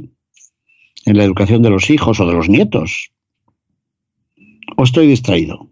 en 1.06 1.16
la 1.16 1.24
educación 1.24 1.62
de 1.62 1.70
los 1.70 1.92
hijos 1.92 2.20
o 2.20 2.26
de 2.26 2.34
los 2.34 2.50
nietos. 2.50 3.12
O 4.76 4.84
estoy 4.84 5.06
distraído. 5.06 5.70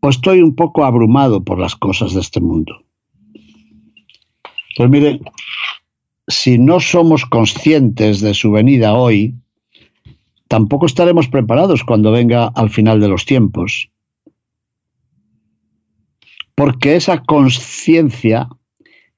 O 0.00 0.10
estoy 0.10 0.42
un 0.42 0.54
poco 0.56 0.84
abrumado 0.84 1.42
por 1.42 1.58
las 1.58 1.74
cosas 1.74 2.12
de 2.12 2.20
este 2.20 2.40
mundo. 2.42 2.84
Pues 4.76 4.90
mire, 4.90 5.20
si 6.28 6.58
no 6.58 6.78
somos 6.78 7.24
conscientes 7.24 8.20
de 8.20 8.34
su 8.34 8.52
venida 8.52 8.94
hoy, 8.94 9.34
tampoco 10.46 10.86
estaremos 10.86 11.26
preparados 11.28 11.82
cuando 11.84 12.12
venga 12.12 12.48
al 12.48 12.68
final 12.70 13.00
de 13.00 13.08
los 13.08 13.24
tiempos. 13.24 13.90
Porque 16.54 16.96
esa 16.96 17.22
conciencia, 17.22 18.48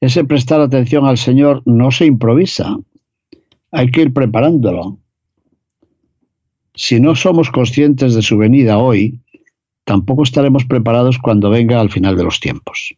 ese 0.00 0.24
prestar 0.24 0.60
atención 0.60 1.04
al 1.04 1.18
Señor 1.18 1.62
no 1.66 1.90
se 1.90 2.06
improvisa, 2.06 2.78
hay 3.72 3.90
que 3.90 4.02
ir 4.02 4.12
preparándolo. 4.12 4.98
Si 6.74 7.00
no 7.00 7.16
somos 7.16 7.50
conscientes 7.50 8.14
de 8.14 8.22
su 8.22 8.38
venida 8.38 8.78
hoy, 8.78 9.20
tampoco 9.84 10.22
estaremos 10.22 10.64
preparados 10.64 11.18
cuando 11.18 11.50
venga 11.50 11.80
al 11.80 11.90
final 11.90 12.16
de 12.16 12.24
los 12.24 12.38
tiempos. 12.38 12.94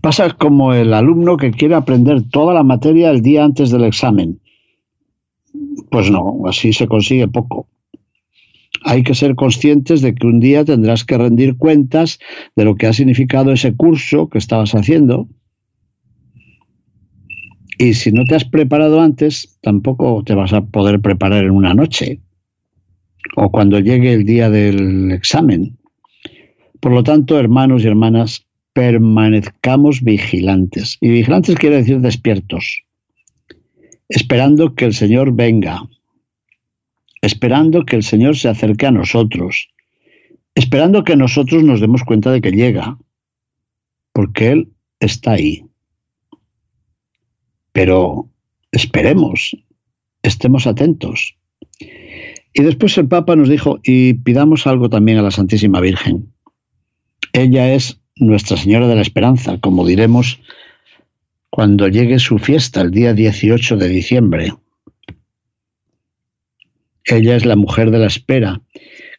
Pasa 0.00 0.30
como 0.30 0.74
el 0.74 0.92
alumno 0.92 1.36
que 1.36 1.50
quiere 1.50 1.74
aprender 1.74 2.22
toda 2.30 2.52
la 2.54 2.62
materia 2.62 3.10
el 3.10 3.22
día 3.22 3.44
antes 3.44 3.70
del 3.70 3.84
examen. 3.84 4.40
Pues 5.90 6.10
no, 6.10 6.42
así 6.46 6.72
se 6.72 6.86
consigue 6.86 7.26
poco. 7.28 7.68
Hay 8.84 9.02
que 9.02 9.14
ser 9.14 9.34
conscientes 9.34 10.02
de 10.02 10.14
que 10.14 10.26
un 10.26 10.40
día 10.40 10.64
tendrás 10.64 11.04
que 11.04 11.18
rendir 11.18 11.56
cuentas 11.56 12.18
de 12.54 12.64
lo 12.64 12.76
que 12.76 12.86
ha 12.86 12.92
significado 12.92 13.52
ese 13.52 13.74
curso 13.74 14.28
que 14.28 14.38
estabas 14.38 14.72
haciendo. 14.74 15.28
Y 17.78 17.94
si 17.94 18.12
no 18.12 18.24
te 18.24 18.34
has 18.34 18.44
preparado 18.44 19.00
antes, 19.00 19.58
tampoco 19.62 20.22
te 20.24 20.34
vas 20.34 20.52
a 20.52 20.66
poder 20.66 21.00
preparar 21.00 21.44
en 21.44 21.52
una 21.52 21.74
noche 21.74 22.20
o 23.36 23.50
cuando 23.50 23.78
llegue 23.78 24.12
el 24.12 24.24
día 24.24 24.50
del 24.50 25.12
examen. 25.12 25.78
Por 26.80 26.92
lo 26.92 27.02
tanto, 27.02 27.38
hermanos 27.38 27.84
y 27.84 27.86
hermanas, 27.86 28.47
permanezcamos 28.78 30.02
vigilantes. 30.04 30.98
Y 31.00 31.08
vigilantes 31.08 31.56
quiere 31.56 31.78
decir 31.78 31.98
despiertos, 31.98 32.84
esperando 34.08 34.76
que 34.76 34.84
el 34.84 34.94
Señor 34.94 35.32
venga, 35.32 35.82
esperando 37.20 37.84
que 37.84 37.96
el 37.96 38.04
Señor 38.04 38.36
se 38.36 38.48
acerque 38.48 38.86
a 38.86 38.92
nosotros, 38.92 39.68
esperando 40.54 41.02
que 41.02 41.16
nosotros 41.16 41.64
nos 41.64 41.80
demos 41.80 42.04
cuenta 42.04 42.30
de 42.30 42.40
que 42.40 42.52
llega, 42.52 42.96
porque 44.12 44.52
Él 44.52 44.68
está 45.00 45.32
ahí. 45.32 45.64
Pero 47.72 48.30
esperemos, 48.70 49.56
estemos 50.22 50.68
atentos. 50.68 51.34
Y 51.80 52.62
después 52.62 52.96
el 52.96 53.08
Papa 53.08 53.34
nos 53.34 53.48
dijo, 53.48 53.80
y 53.82 54.14
pidamos 54.14 54.68
algo 54.68 54.88
también 54.88 55.18
a 55.18 55.22
la 55.22 55.32
Santísima 55.32 55.80
Virgen. 55.80 56.32
Ella 57.32 57.74
es 57.74 57.97
Nuestra 58.18 58.56
Señora 58.56 58.88
de 58.88 58.96
la 58.96 59.02
Esperanza, 59.02 59.58
como 59.60 59.86
diremos 59.86 60.40
cuando 61.50 61.88
llegue 61.88 62.18
su 62.18 62.38
fiesta 62.38 62.80
el 62.80 62.90
día 62.90 63.14
18 63.14 63.76
de 63.76 63.88
diciembre. 63.88 64.52
Ella 67.04 67.36
es 67.36 67.46
la 67.46 67.56
mujer 67.56 67.90
de 67.90 67.98
la 67.98 68.06
espera, 68.06 68.60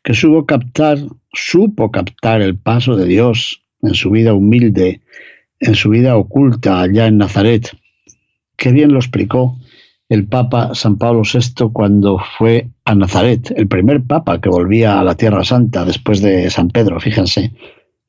que 0.03 0.13
supo 0.13 0.45
captar, 0.45 0.99
supo 1.33 1.91
captar 1.91 2.41
el 2.41 2.57
paso 2.57 2.95
de 2.95 3.05
Dios 3.05 3.63
en 3.81 3.95
su 3.95 4.11
vida 4.11 4.33
humilde, 4.33 5.01
en 5.59 5.75
su 5.75 5.89
vida 5.89 6.17
oculta 6.17 6.81
allá 6.81 7.07
en 7.07 7.17
Nazaret. 7.17 7.75
Qué 8.55 8.71
bien 8.71 8.91
lo 8.91 8.99
explicó 8.99 9.57
el 10.09 10.27
Papa 10.27 10.75
San 10.75 10.97
Pablo 10.97 11.21
VI 11.21 11.69
cuando 11.71 12.19
fue 12.37 12.67
a 12.83 12.95
Nazaret, 12.95 13.53
el 13.55 13.67
primer 13.67 14.03
Papa 14.03 14.41
que 14.41 14.49
volvía 14.49 14.99
a 14.99 15.03
la 15.03 15.15
Tierra 15.15 15.43
Santa 15.43 15.85
después 15.85 16.21
de 16.21 16.49
San 16.49 16.69
Pedro, 16.69 16.99
fíjense, 16.99 17.53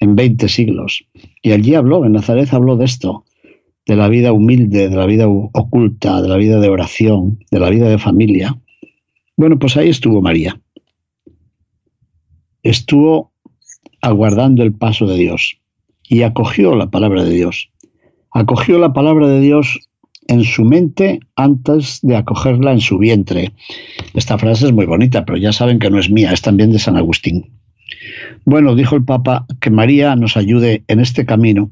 en 0.00 0.16
20 0.16 0.49
siglos. 0.49 1.04
Y 1.42 1.52
allí 1.52 1.75
habló, 1.75 2.04
en 2.04 2.12
Nazaret 2.12 2.52
habló 2.52 2.76
de 2.76 2.87
esto, 2.87 3.25
de 3.87 3.97
la 3.97 4.09
vida 4.09 4.33
humilde, 4.33 4.88
de 4.88 4.97
la 4.97 5.07
vida 5.07 5.28
oculta, 5.28 6.21
de 6.21 6.28
la 6.28 6.37
vida 6.37 6.59
de 6.59 6.69
oración, 6.69 7.38
de 7.50 7.61
la 7.61 7.71
vida 7.71 7.88
de 7.88 7.99
familia. 7.99 8.59
Bueno, 9.37 9.59
pues 9.59 9.76
ahí 9.76 9.88
estuvo 9.88 10.21
María. 10.21 10.61
Estuvo 12.62 13.33
aguardando 14.02 14.62
el 14.62 14.73
paso 14.73 15.07
de 15.07 15.16
Dios 15.16 15.59
y 16.09 16.23
acogió 16.23 16.75
la 16.75 16.90
palabra 16.90 17.25
de 17.25 17.33
Dios. 17.33 17.71
Acogió 18.33 18.78
la 18.78 18.92
palabra 18.92 19.28
de 19.28 19.40
Dios 19.40 19.78
en 20.28 20.45
su 20.45 20.64
mente 20.64 21.21
antes 21.37 21.99
de 22.02 22.16
acogerla 22.16 22.73
en 22.73 22.80
su 22.80 22.99
vientre. 22.99 23.52
Esta 24.14 24.38
frase 24.38 24.66
es 24.66 24.73
muy 24.73 24.87
bonita, 24.87 25.25
pero 25.25 25.38
ya 25.38 25.52
saben 25.52 25.78
que 25.78 25.90
no 25.90 25.99
es 25.99 26.11
mía, 26.11 26.33
es 26.33 26.40
también 26.40 26.71
de 26.71 26.78
San 26.78 26.97
Agustín. 26.97 27.60
Bueno, 28.44 28.75
dijo 28.75 28.97
el 28.97 29.04
Papa, 29.04 29.47
que 29.61 29.70
María 29.70 30.16
nos 30.16 30.37
ayude 30.37 30.85
en 30.88 31.00
este 31.00 31.26
camino 31.26 31.70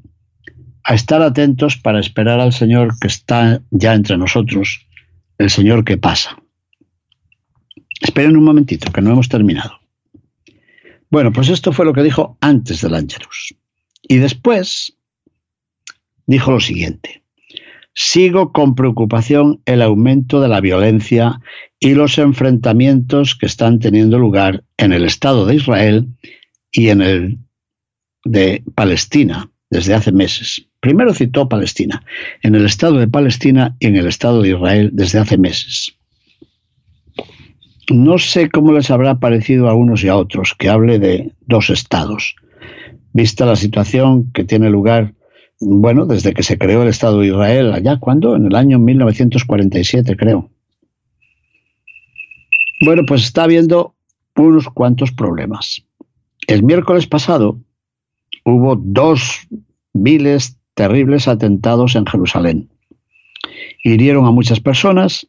a 0.85 0.95
estar 0.95 1.23
atentos 1.23 1.77
para 1.77 2.01
esperar 2.01 2.41
al 2.41 2.53
Señor 2.53 2.99
que 2.99 3.09
está 3.09 3.61
ya 3.71 3.95
entre 3.95 4.17
nosotros, 4.17 4.87
el 5.39 5.51
Señor 5.51 5.85
que 5.85 5.99
pasa. 5.99 6.37
Esperen 8.01 8.37
un 8.37 8.45
momentito, 8.45 8.93
que 8.93 9.03
no 9.03 9.11
hemos 9.11 9.29
terminado. 9.29 9.79
Bueno, 11.11 11.33
pues 11.33 11.49
esto 11.49 11.73
fue 11.73 11.85
lo 11.85 11.93
que 11.93 12.03
dijo 12.03 12.37
antes 12.41 12.81
del 12.81 12.95
Ángelus. 12.95 13.55
Y 14.03 14.17
después 14.17 14.97
dijo 16.27 16.51
lo 16.53 16.61
siguiente. 16.61 17.23
Sigo 18.01 18.53
con 18.53 18.77
preocupación 18.77 19.61
el 19.67 19.83
aumento 19.83 20.41
de 20.41 20.47
la 20.47 20.61
violencia 20.61 21.41
y 21.81 21.95
los 21.95 22.17
enfrentamientos 22.19 23.35
que 23.35 23.47
están 23.47 23.81
teniendo 23.81 24.21
lugar 24.21 24.63
en 24.77 24.93
el 24.93 25.05
Estado 25.05 25.47
de 25.47 25.57
Israel 25.57 26.07
y 26.71 26.91
en 26.91 27.03
el 27.03 27.39
de 28.25 28.63
Palestina 28.77 29.51
desde 29.69 29.95
hace 29.95 30.13
meses. 30.13 30.65
Primero 30.79 31.13
citó 31.13 31.49
Palestina, 31.49 32.05
en 32.45 32.55
el 32.55 32.67
Estado 32.67 32.99
de 32.99 33.09
Palestina 33.09 33.75
y 33.81 33.89
en 33.89 33.97
el 33.97 34.07
Estado 34.07 34.43
de 34.43 34.51
Israel 34.51 34.91
desde 34.93 35.19
hace 35.19 35.37
meses. 35.37 35.97
No 37.91 38.19
sé 38.19 38.49
cómo 38.49 38.71
les 38.71 38.93
habrá 38.93 39.19
parecido 39.19 39.69
a 39.69 39.75
unos 39.75 40.05
y 40.05 40.09
a 40.09 40.17
otros 40.17 40.55
que 40.57 40.69
hable 40.69 41.01
de 41.01 41.33
dos 41.49 41.69
estados, 41.69 42.37
vista 43.13 43.45
la 43.45 43.57
situación 43.57 44.31
que 44.31 44.45
tiene 44.45 44.71
lugar 44.71 45.15
bueno, 45.61 46.07
desde 46.07 46.35
que 46.35 46.43
se 46.43 46.59
creó 46.59 46.83
el 46.83 46.89
Estado 46.89 47.21
de 47.21 47.29
Israel, 47.29 47.73
allá, 47.73 47.99
¿cuándo? 47.99 48.37
En 48.37 48.47
el 48.47 48.55
año 48.55 48.79
1947, 48.79 50.17
creo. 50.17 50.51
Bueno, 52.81 53.03
pues 53.07 53.25
está 53.25 53.45
habiendo 53.45 53.95
unos 54.37 54.69
cuantos 54.69 55.11
problemas. 55.11 55.85
El 56.47 56.63
miércoles 56.63 57.07
pasado 57.07 57.59
hubo 58.45 58.77
dos 58.77 59.49
viles, 59.93 60.57
terribles 60.75 61.27
atentados 61.27 61.97
en 61.97 62.07
Jerusalén. 62.07 62.71
Hirieron 63.83 64.27
a 64.27 64.31
muchas 64.31 64.61
personas, 64.61 65.27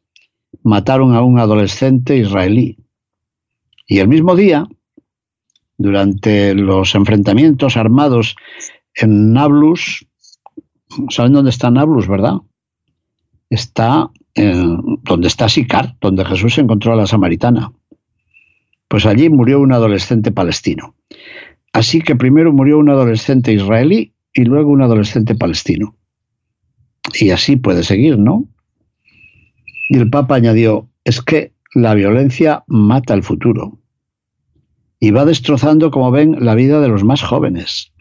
mataron 0.64 1.16
a 1.16 1.22
un 1.22 1.40
adolescente 1.40 2.18
israelí. 2.18 2.78
Y 3.88 3.98
el 3.98 4.08
mismo 4.08 4.36
día, 4.36 4.68
durante 5.78 6.54
los 6.54 6.94
enfrentamientos 6.94 7.78
armados 7.78 8.36
en 8.94 9.34
Nablus, 9.34 10.06
¿Saben 11.10 11.34
dónde 11.34 11.52
está 11.52 11.70
Nablus, 11.72 12.08
verdad? 12.08 12.38
Está 13.50 14.10
donde 14.36 15.28
está 15.28 15.50
Sicar, 15.50 15.96
donde 16.00 16.24
Jesús 16.24 16.58
encontró 16.58 16.94
a 16.94 16.96
la 16.96 17.08
samaritana. 17.08 17.74
Pues 18.88 19.06
allí 19.06 19.30
murió 19.30 19.60
un 19.60 19.74
adolescente 19.74 20.32
palestino. 20.32 20.96
Así 21.74 22.02
que 22.02 22.16
primero 22.16 22.54
murió 22.54 22.80
un 22.80 22.90
adolescente 22.90 23.54
israelí 23.54 24.14
y 24.34 24.44
luego 24.46 24.72
un 24.72 24.82
adolescente 24.82 25.36
palestino. 25.36 25.96
Y 27.20 27.32
así 27.32 27.56
puede 27.56 27.84
seguir, 27.84 28.18
¿no? 28.18 28.46
Y 29.90 29.98
el 29.98 30.10
Papa 30.10 30.36
añadió, 30.36 30.88
es 31.04 31.22
que 31.22 31.54
la 31.74 31.94
violencia 31.94 32.64
mata 32.68 33.14
el 33.14 33.24
futuro 33.24 33.80
y 35.00 35.12
va 35.12 35.26
destrozando, 35.26 35.92
como 35.92 36.12
ven, 36.12 36.38
la 36.40 36.56
vida 36.56 36.80
de 36.82 36.88
los 36.88 37.04
más 37.04 37.22
jóvenes 37.22 37.92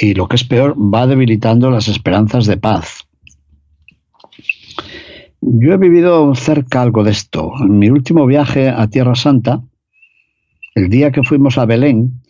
y 0.00 0.14
lo 0.14 0.28
que 0.28 0.36
es 0.36 0.44
peor, 0.44 0.76
va 0.76 1.06
debilitando 1.06 1.70
las 1.70 1.88
esperanzas 1.88 2.46
de 2.46 2.56
paz. 2.56 3.06
Yo 5.40 5.72
he 5.72 5.76
vivido 5.76 6.34
cerca 6.34 6.82
algo 6.82 7.04
de 7.04 7.10
esto. 7.10 7.52
En 7.60 7.78
mi 7.78 7.90
último 7.90 8.26
viaje 8.26 8.68
a 8.68 8.88
Tierra 8.88 9.14
Santa, 9.14 9.62
el 10.74 10.88
día 10.88 11.10
que 11.10 11.22
fuimos 11.22 11.58
a 11.58 11.66
Belén, 11.66 12.20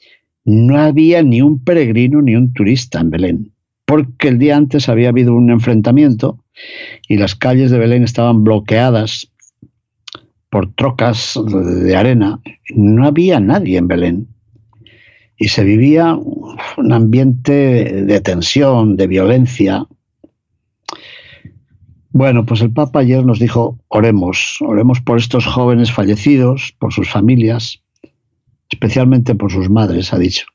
no 0.45 0.79
había 0.79 1.23
ni 1.23 1.43
un 1.43 1.63
peregrino 1.63 2.23
ni 2.23 2.35
un 2.35 2.53
turista 2.53 3.01
en 3.01 3.11
Belén, 3.11 3.53
porque 3.85 4.29
el 4.29 4.39
día 4.39 4.57
antes 4.57 4.89
había 4.89 5.11
habido 5.11 5.35
un 5.35 5.51
enfrentamiento 5.51 6.43
y 7.09 7.17
las 7.17 7.35
calles 7.35 7.71
de 7.71 7.79
Belén 7.79 8.03
estaban 8.03 8.45
bloqueadas 8.45 9.31
por 10.51 10.73
trocas 10.75 11.39
de 11.85 11.97
arena. 11.97 12.41
No 12.75 13.07
había 13.07 13.41
nadie 13.41 13.77
en 13.77 13.89
Belén 13.89 14.29
y 15.39 15.49
se 15.49 15.63
vivía 15.63 16.15
un 16.15 16.93
ambiente 16.93 18.03
de 18.03 18.21
tensión, 18.21 18.97
de 18.97 19.07
violencia. 19.07 19.87
Bueno, 22.11 22.45
pues 22.45 22.61
el 22.61 22.73
Papa 22.73 23.01
ayer 23.01 23.25
nos 23.25 23.39
dijo, 23.39 23.79
oremos, 23.87 24.59
oremos 24.61 25.01
por 25.01 25.17
estos 25.17 25.47
jóvenes 25.47 25.93
fallecidos, 25.93 26.75
por 26.81 26.93
sus 26.93 27.09
familias, 27.09 27.81
especialmente 28.69 29.37
por 29.37 29.53
sus 29.53 29.71
madres, 29.71 30.13
ha 30.13 30.19
dicho. 30.19 30.47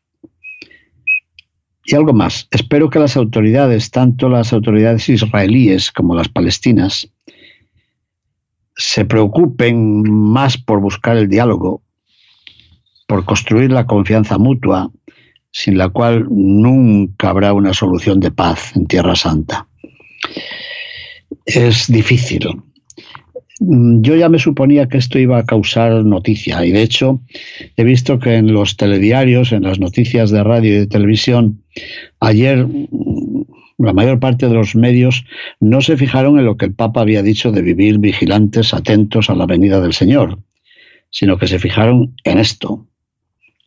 Y 1.86 1.96
algo 1.96 2.14
más, 2.14 2.48
espero 2.52 2.90
que 2.90 3.00
las 3.00 3.16
autoridades, 3.16 3.90
tanto 3.90 4.28
las 4.28 4.52
autoridades 4.52 5.08
israelíes 5.08 5.92
como 5.92 6.16
las 6.16 6.28
palestinas, 6.28 7.10
se 8.76 9.06
preocupen 9.06 10.12
más 10.12 10.58
por 10.58 10.82
buscar 10.82 11.16
el 11.16 11.30
diálogo 11.30 11.83
por 13.14 13.26
construir 13.26 13.72
la 13.72 13.86
confianza 13.86 14.40
mutua, 14.40 14.90
sin 15.52 15.78
la 15.78 15.90
cual 15.90 16.26
nunca 16.32 17.30
habrá 17.30 17.54
una 17.54 17.72
solución 17.72 18.20
de 18.20 18.32
paz 18.32 18.76
en 18.76 18.88
Tierra 18.88 19.16
Santa. 19.16 19.68
Es 21.46 21.92
difícil. 21.92 22.48
Yo 23.60 24.16
ya 24.16 24.30
me 24.30 24.40
suponía 24.40 24.88
que 24.88 24.98
esto 24.98 25.20
iba 25.20 25.38
a 25.38 25.46
causar 25.46 26.04
noticia 26.04 26.66
y 26.66 26.72
de 26.72 26.82
hecho 26.82 27.22
he 27.78 27.84
visto 27.84 28.18
que 28.18 28.34
en 28.34 28.52
los 28.52 28.78
telediarios, 28.78 29.52
en 29.52 29.62
las 29.62 29.80
noticias 29.80 30.32
de 30.32 30.44
radio 30.44 30.74
y 30.74 30.80
de 30.80 30.88
televisión, 30.88 31.62
ayer 32.20 32.66
la 33.78 33.94
mayor 33.94 34.20
parte 34.20 34.48
de 34.48 34.56
los 34.56 34.76
medios 34.76 35.24
no 35.60 35.82
se 35.82 35.98
fijaron 35.98 36.40
en 36.40 36.46
lo 36.46 36.58
que 36.58 36.66
el 36.66 36.74
Papa 36.74 37.02
había 37.02 37.22
dicho 37.22 37.52
de 37.52 37.62
vivir 37.62 38.00
vigilantes, 38.00 38.74
atentos 38.74 39.30
a 39.30 39.36
la 39.36 39.46
venida 39.46 39.80
del 39.82 39.94
Señor, 39.94 40.40
sino 41.12 41.38
que 41.38 41.46
se 41.46 41.60
fijaron 41.60 42.16
en 42.24 42.40
esto, 42.40 42.88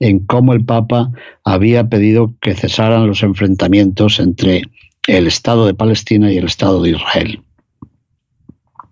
en 0.01 0.21
cómo 0.27 0.53
el 0.53 0.65
Papa 0.65 1.11
había 1.45 1.89
pedido 1.89 2.35
que 2.41 2.55
cesaran 2.55 3.07
los 3.07 3.23
enfrentamientos 3.23 4.21
entre 4.21 4.63
el 5.07 5.27
Estado 5.27 5.67
de 5.67 5.75
Palestina 5.75 6.33
y 6.33 6.37
el 6.37 6.45
Estado 6.45 6.83
de 6.83 6.91
Israel. 6.91 7.41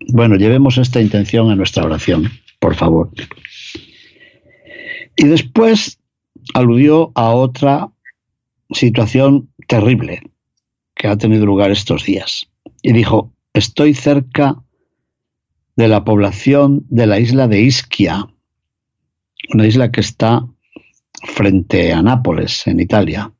Bueno, 0.08 0.36
llevemos 0.36 0.78
esta 0.78 1.00
intención 1.00 1.50
a 1.50 1.56
nuestra 1.56 1.84
oración, 1.84 2.30
por 2.60 2.74
favor. 2.74 3.10
Y 5.16 5.26
después 5.26 5.98
aludió 6.54 7.12
a 7.14 7.30
otra 7.30 7.90
situación 8.70 9.48
terrible 9.68 10.22
que 10.94 11.08
ha 11.08 11.16
tenido 11.16 11.46
lugar 11.46 11.70
estos 11.70 12.04
días. 12.04 12.48
Y 12.82 12.92
dijo, 12.92 13.32
estoy 13.52 13.94
cerca 13.94 14.62
de 15.76 15.88
la 15.88 16.04
población 16.04 16.84
de 16.88 17.06
la 17.06 17.18
isla 17.18 17.48
de 17.48 17.62
Ischia, 17.62 18.28
una 19.52 19.66
isla 19.66 19.90
que 19.90 20.00
está 20.00 20.46
frente 21.24 21.92
a 21.92 22.02
Nápoles, 22.02 22.66
en 22.66 22.80
Italia, 22.80 23.32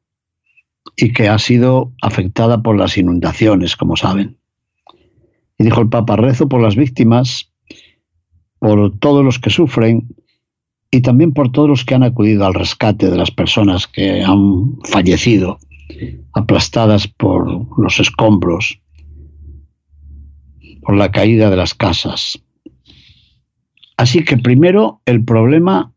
y 0.97 1.13
que 1.13 1.29
ha 1.29 1.39
sido 1.39 1.93
afectada 2.03 2.63
por 2.63 2.77
las 2.77 2.99
inundaciones, 2.99 3.77
como 3.77 3.97
saben. 3.97 4.39
Y 5.59 5.65
dijo 5.65 5.81
el 5.81 5.89
Papa, 5.89 6.17
rezo 6.17 6.49
por 6.49 6.61
las 6.61 6.77
víctimas, 6.77 7.53
por 8.59 8.99
todos 8.99 9.25
los 9.25 9.39
que 9.39 9.51
sufren 9.51 10.09
y 10.91 11.03
también 11.03 11.33
por 11.33 11.53
todos 11.53 11.69
los 11.69 11.85
que 11.85 11.95
han 11.95 12.03
acudido 12.03 12.47
al 12.47 12.55
rescate 12.55 13.11
de 13.11 13.17
las 13.17 13.31
personas 13.31 13.87
que 13.87 14.23
han 14.23 14.77
fallecido 14.85 15.59
aplastadas 16.33 17.09
por 17.09 17.79
los 17.79 18.01
escombros, 18.01 18.81
por 20.83 20.97
la 20.97 21.11
caída 21.11 21.51
de 21.51 21.57
las 21.57 21.75
casas. 21.75 22.43
Así 23.97 24.25
que 24.25 24.37
primero 24.37 25.01
el 25.07 25.25
problema 25.25 25.94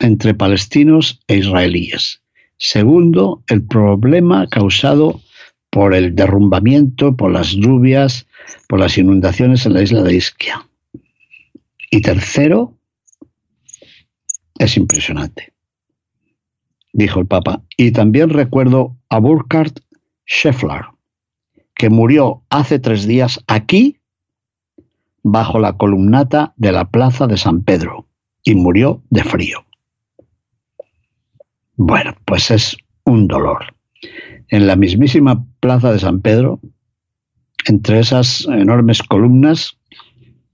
entre 0.00 0.34
palestinos 0.34 1.20
e 1.28 1.36
israelíes. 1.36 2.22
Segundo, 2.56 3.42
el 3.46 3.64
problema 3.64 4.46
causado 4.48 5.20
por 5.70 5.94
el 5.94 6.14
derrumbamiento, 6.14 7.16
por 7.16 7.30
las 7.30 7.52
lluvias, 7.52 8.26
por 8.68 8.80
las 8.80 8.98
inundaciones 8.98 9.66
en 9.66 9.74
la 9.74 9.82
isla 9.82 10.02
de 10.02 10.16
Ischia. 10.16 10.66
Y 11.90 12.00
tercero, 12.00 12.74
es 14.58 14.76
impresionante, 14.76 15.52
dijo 16.92 17.20
el 17.20 17.26
Papa. 17.26 17.62
Y 17.76 17.92
también 17.92 18.30
recuerdo 18.30 18.96
a 19.08 19.20
Burkhard 19.20 19.72
Scheffler, 20.26 20.86
que 21.74 21.90
murió 21.90 22.42
hace 22.50 22.78
tres 22.78 23.06
días 23.06 23.40
aquí, 23.46 23.98
bajo 25.22 25.58
la 25.58 25.76
columnata 25.76 26.54
de 26.56 26.72
la 26.72 26.90
Plaza 26.90 27.26
de 27.26 27.36
San 27.36 27.62
Pedro, 27.62 28.07
y 28.42 28.54
murió 28.54 29.02
de 29.10 29.24
frío. 29.24 29.64
Bueno, 31.76 32.14
pues 32.24 32.50
es 32.50 32.76
un 33.04 33.28
dolor. 33.28 33.74
En 34.48 34.66
la 34.66 34.76
mismísima 34.76 35.46
Plaza 35.60 35.92
de 35.92 35.98
San 35.98 36.20
Pedro, 36.20 36.60
entre 37.66 38.00
esas 38.00 38.46
enormes 38.46 39.02
columnas, 39.02 39.78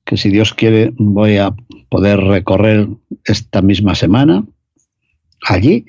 que 0.04 0.16
si 0.16 0.30
Dios 0.30 0.52
quiere 0.52 0.92
voy 0.96 1.38
a 1.38 1.54
poder 1.88 2.20
recorrer 2.20 2.88
esta 3.24 3.62
misma 3.62 3.94
semana, 3.94 4.44
allí 5.42 5.86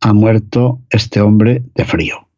ha 0.00 0.12
muerto 0.12 0.80
este 0.90 1.20
hombre 1.20 1.62
de 1.74 1.84
frío. 1.84 2.28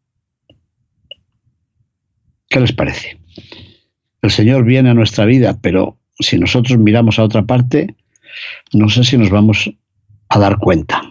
¿Qué 2.49 2.59
les 2.59 2.73
parece? 2.73 3.19
El 4.21 4.31
Señor 4.31 4.63
viene 4.65 4.89
a 4.89 4.93
nuestra 4.93 5.25
vida, 5.25 5.59
pero 5.61 5.97
si 6.19 6.37
nosotros 6.37 6.77
miramos 6.77 7.19
a 7.19 7.23
otra 7.23 7.45
parte, 7.45 7.95
no 8.73 8.89
sé 8.89 9.03
si 9.03 9.17
nos 9.17 9.29
vamos 9.29 9.71
a 10.29 10.39
dar 10.39 10.57
cuenta. 10.57 11.01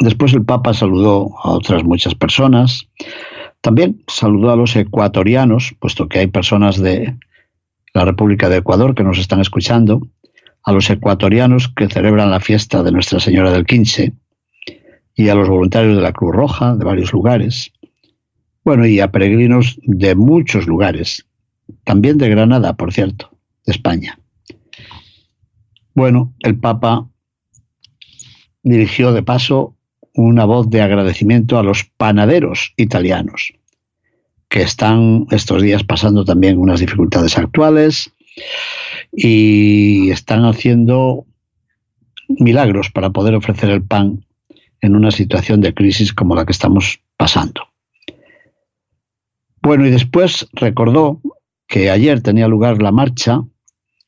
Después 0.00 0.32
el 0.32 0.44
Papa 0.44 0.74
saludó 0.74 1.34
a 1.42 1.50
otras 1.50 1.82
muchas 1.84 2.14
personas. 2.14 2.88
También 3.60 4.04
saludó 4.06 4.52
a 4.52 4.56
los 4.56 4.76
ecuatorianos, 4.76 5.74
puesto 5.80 6.08
que 6.08 6.20
hay 6.20 6.26
personas 6.28 6.80
de 6.80 7.16
la 7.94 8.04
República 8.04 8.48
de 8.48 8.58
Ecuador 8.58 8.94
que 8.94 9.02
nos 9.02 9.18
están 9.18 9.40
escuchando, 9.40 10.00
a 10.64 10.72
los 10.72 10.88
ecuatorianos 10.90 11.68
que 11.68 11.88
celebran 11.88 12.30
la 12.30 12.40
fiesta 12.40 12.82
de 12.82 12.92
Nuestra 12.92 13.20
Señora 13.20 13.50
del 13.50 13.66
Quince 13.66 14.12
y 15.14 15.28
a 15.28 15.34
los 15.34 15.48
voluntarios 15.48 15.96
de 15.96 16.02
la 16.02 16.12
Cruz 16.12 16.34
Roja 16.34 16.76
de 16.76 16.84
varios 16.84 17.12
lugares, 17.12 17.72
bueno, 18.64 18.86
y 18.86 19.00
a 19.00 19.10
peregrinos 19.10 19.80
de 19.82 20.14
muchos 20.14 20.66
lugares, 20.66 21.26
también 21.84 22.18
de 22.18 22.28
Granada, 22.28 22.74
por 22.74 22.92
cierto, 22.92 23.30
de 23.66 23.72
España. 23.72 24.20
Bueno, 25.98 26.32
el 26.44 26.56
Papa 26.56 27.08
dirigió 28.62 29.12
de 29.12 29.24
paso 29.24 29.74
una 30.14 30.44
voz 30.44 30.70
de 30.70 30.80
agradecimiento 30.80 31.58
a 31.58 31.64
los 31.64 31.82
panaderos 31.96 32.72
italianos, 32.76 33.52
que 34.48 34.62
están 34.62 35.26
estos 35.32 35.60
días 35.60 35.82
pasando 35.82 36.24
también 36.24 36.58
unas 36.58 36.78
dificultades 36.78 37.36
actuales 37.36 38.12
y 39.10 40.08
están 40.12 40.44
haciendo 40.44 41.26
milagros 42.28 42.90
para 42.92 43.10
poder 43.10 43.34
ofrecer 43.34 43.68
el 43.70 43.82
pan 43.82 44.24
en 44.80 44.94
una 44.94 45.10
situación 45.10 45.60
de 45.60 45.74
crisis 45.74 46.12
como 46.12 46.36
la 46.36 46.46
que 46.46 46.52
estamos 46.52 47.00
pasando. 47.16 47.72
Bueno, 49.62 49.84
y 49.84 49.90
después 49.90 50.46
recordó 50.52 51.20
que 51.66 51.90
ayer 51.90 52.22
tenía 52.22 52.46
lugar 52.46 52.80
la 52.80 52.92
marcha 52.92 53.42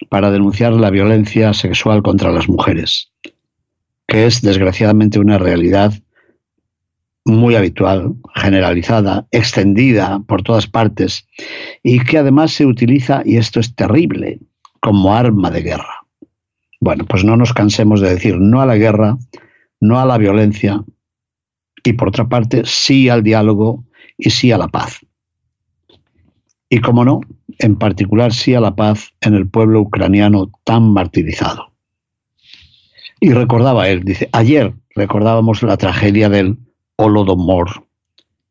para 0.08 0.30
denunciar 0.30 0.72
la 0.72 0.90
violencia 0.90 1.52
sexual 1.52 2.02
contra 2.02 2.32
las 2.32 2.48
mujeres, 2.48 3.12
que 4.06 4.26
es 4.26 4.42
desgraciadamente 4.42 5.18
una 5.18 5.38
realidad 5.38 5.92
muy 7.24 7.54
habitual, 7.54 8.14
generalizada, 8.34 9.26
extendida 9.30 10.20
por 10.26 10.42
todas 10.42 10.66
partes 10.66 11.28
y 11.82 12.00
que 12.00 12.18
además 12.18 12.52
se 12.52 12.66
utiliza, 12.66 13.22
y 13.24 13.36
esto 13.36 13.60
es 13.60 13.74
terrible, 13.74 14.40
como 14.80 15.14
arma 15.14 15.50
de 15.50 15.62
guerra. 15.62 16.06
Bueno, 16.80 17.04
pues 17.04 17.24
no 17.24 17.36
nos 17.36 17.52
cansemos 17.52 18.00
de 18.00 18.10
decir 18.10 18.38
no 18.38 18.60
a 18.60 18.66
la 18.66 18.76
guerra, 18.76 19.18
no 19.80 20.00
a 20.00 20.06
la 20.06 20.16
violencia 20.16 20.82
y 21.84 21.92
por 21.92 22.08
otra 22.08 22.28
parte 22.28 22.62
sí 22.64 23.08
al 23.08 23.22
diálogo 23.22 23.84
y 24.16 24.30
sí 24.30 24.50
a 24.52 24.58
la 24.58 24.68
paz. 24.68 25.00
Y 26.68 26.80
como 26.80 27.04
no, 27.04 27.20
en 27.60 27.76
particular 27.76 28.32
sí 28.32 28.54
a 28.54 28.60
la 28.60 28.74
paz 28.74 29.12
en 29.20 29.34
el 29.34 29.48
pueblo 29.48 29.80
ucraniano 29.80 30.50
tan 30.64 30.92
martirizado. 30.92 31.72
Y 33.20 33.32
recordaba 33.32 33.88
él, 33.88 34.02
dice, 34.02 34.28
ayer 34.32 34.72
recordábamos 34.94 35.62
la 35.62 35.76
tragedia 35.76 36.30
del 36.30 36.56
Holodomor. 36.96 37.84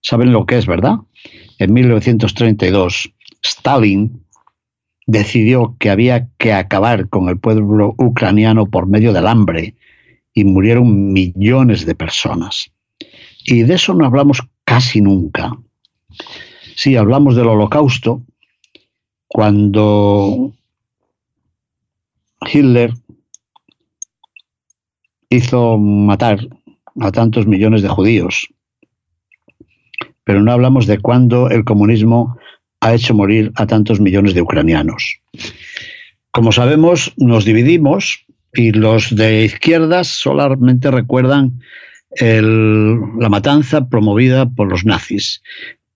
¿Saben 0.01 0.31
lo 0.31 0.45
que 0.45 0.59
es, 0.59 0.67
verdad? 0.67 0.97
En 1.57 1.73
1932, 1.73 3.11
Stalin 3.43 4.23
decidió 5.07 5.75
que 5.79 5.89
había 5.89 6.29
que 6.37 6.53
acabar 6.53 7.09
con 7.09 7.29
el 7.29 7.39
pueblo 7.39 7.95
ucraniano 7.97 8.67
por 8.67 8.85
medio 8.85 9.11
del 9.11 9.25
hambre 9.25 9.75
y 10.35 10.43
murieron 10.43 11.11
millones 11.11 11.87
de 11.87 11.95
personas. 11.95 12.71
Y 13.43 13.63
de 13.63 13.73
eso 13.73 13.95
no 13.95 14.05
hablamos 14.05 14.43
casi 14.65 15.01
nunca. 15.01 15.57
Sí, 16.75 16.95
hablamos 16.95 17.35
del 17.35 17.47
holocausto 17.47 18.23
cuando 19.29 20.51
Hitler 22.51 22.91
hizo 25.29 25.77
matar 25.77 26.39
a 26.99 27.11
tantos 27.11 27.47
millones 27.47 27.81
de 27.81 27.89
judíos. 27.89 28.47
Pero 30.23 30.41
no 30.41 30.51
hablamos 30.51 30.87
de 30.87 30.97
cuándo 30.97 31.49
el 31.49 31.63
comunismo 31.63 32.37
ha 32.81 32.93
hecho 32.93 33.13
morir 33.13 33.51
a 33.55 33.67
tantos 33.67 33.99
millones 33.99 34.33
de 34.33 34.41
ucranianos. 34.41 35.21
Como 36.31 36.51
sabemos, 36.51 37.13
nos 37.17 37.45
dividimos 37.45 38.25
y 38.53 38.71
los 38.71 39.15
de 39.15 39.43
izquierdas 39.43 40.07
solamente 40.07 40.89
recuerdan 40.89 41.61
la 42.19 43.29
matanza 43.29 43.87
promovida 43.87 44.49
por 44.49 44.67
los 44.69 44.85
nazis. 44.85 45.43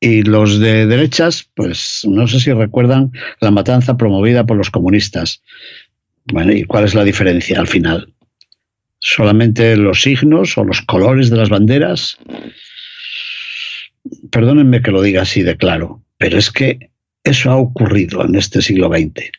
Y 0.03 0.23
los 0.23 0.59
de 0.59 0.85
derechas, 0.85 1.49
pues 1.55 2.01
no 2.03 2.27
sé 2.27 2.39
si 2.39 2.51
recuerdan 2.51 3.11
la 3.39 3.51
matanza 3.51 3.95
promovida 3.95 4.45
por 4.45 4.57
los 4.57 4.69
comunistas. 4.69 5.41
Bueno, 6.25 6.51
¿y 6.51 6.63
cuál 6.63 6.85
es 6.85 6.93
la 6.93 7.03
diferencia 7.03 7.59
al 7.59 7.67
final? 7.67 8.13
solamente 9.03 9.75
los 9.75 10.01
signos 10.01 10.57
o 10.57 10.63
los 10.63 10.81
colores 10.81 11.29
de 11.29 11.37
las 11.37 11.49
banderas. 11.49 12.17
Perdónenme 14.31 14.81
que 14.81 14.91
lo 14.91 15.01
diga 15.01 15.21
así 15.21 15.43
de 15.43 15.57
claro, 15.57 16.01
pero 16.17 16.37
es 16.37 16.49
que 16.49 16.91
eso 17.23 17.51
ha 17.51 17.57
ocurrido 17.57 18.25
en 18.25 18.35
este 18.35 18.61
siglo 18.61 18.89
XX 18.89 19.29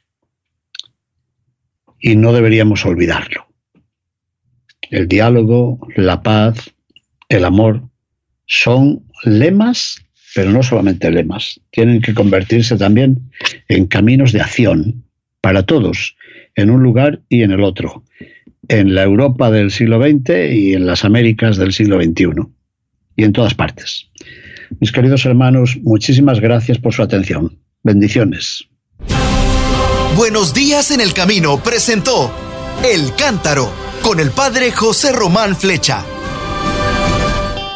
y 1.99 2.17
no 2.17 2.33
deberíamos 2.33 2.85
olvidarlo. 2.85 3.47
El 4.91 5.09
diálogo, 5.09 5.79
la 5.97 6.23
paz, 6.23 6.71
el 7.31 7.45
amor 7.47 7.83
son 8.47 9.07
lemas, 9.25 10.04
pero 10.35 10.51
no 10.51 10.63
solamente 10.63 11.11
lemas, 11.11 11.61
tienen 11.71 12.01
que 12.01 12.15
convertirse 12.15 12.77
también 12.77 13.31
en 13.69 13.87
caminos 13.87 14.33
de 14.33 14.41
acción 14.41 15.05
para 15.41 15.63
todos, 15.63 16.17
en 16.55 16.71
un 16.71 16.83
lugar 16.83 17.21
y 17.29 17.43
en 17.43 17.53
el 17.53 17.63
otro 17.63 18.05
en 18.69 18.95
la 18.95 19.03
Europa 19.03 19.51
del 19.51 19.71
siglo 19.71 20.01
XX 20.01 20.53
y 20.53 20.75
en 20.75 20.87
las 20.87 21.05
Américas 21.05 21.57
del 21.57 21.73
siglo 21.73 22.03
XXI 22.03 22.27
y 23.17 23.25
en 23.25 23.33
todas 23.33 23.55
partes. 23.55 24.09
Mis 24.81 24.93
queridos 24.93 25.25
hermanos, 25.27 25.79
muchísimas 25.83 26.41
gracias 26.41 26.79
por 26.79 26.93
su 26.93 27.03
atención. 27.03 27.59
Bendiciones. 27.83 28.67
Buenos 30.17 30.55
días 30.55 30.91
en 30.91 31.01
el 31.01 31.13
camino 31.13 31.61
presentó 31.63 32.33
El 32.85 33.15
Cántaro 33.15 33.71
con 34.03 34.21
el 34.21 34.31
padre 34.31 34.71
José 34.71 35.13
Román 35.13 35.57
Flecha. 35.57 36.05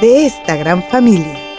de 0.00 0.24
esta 0.24 0.56
gran 0.56 0.82
familia. 0.82 1.49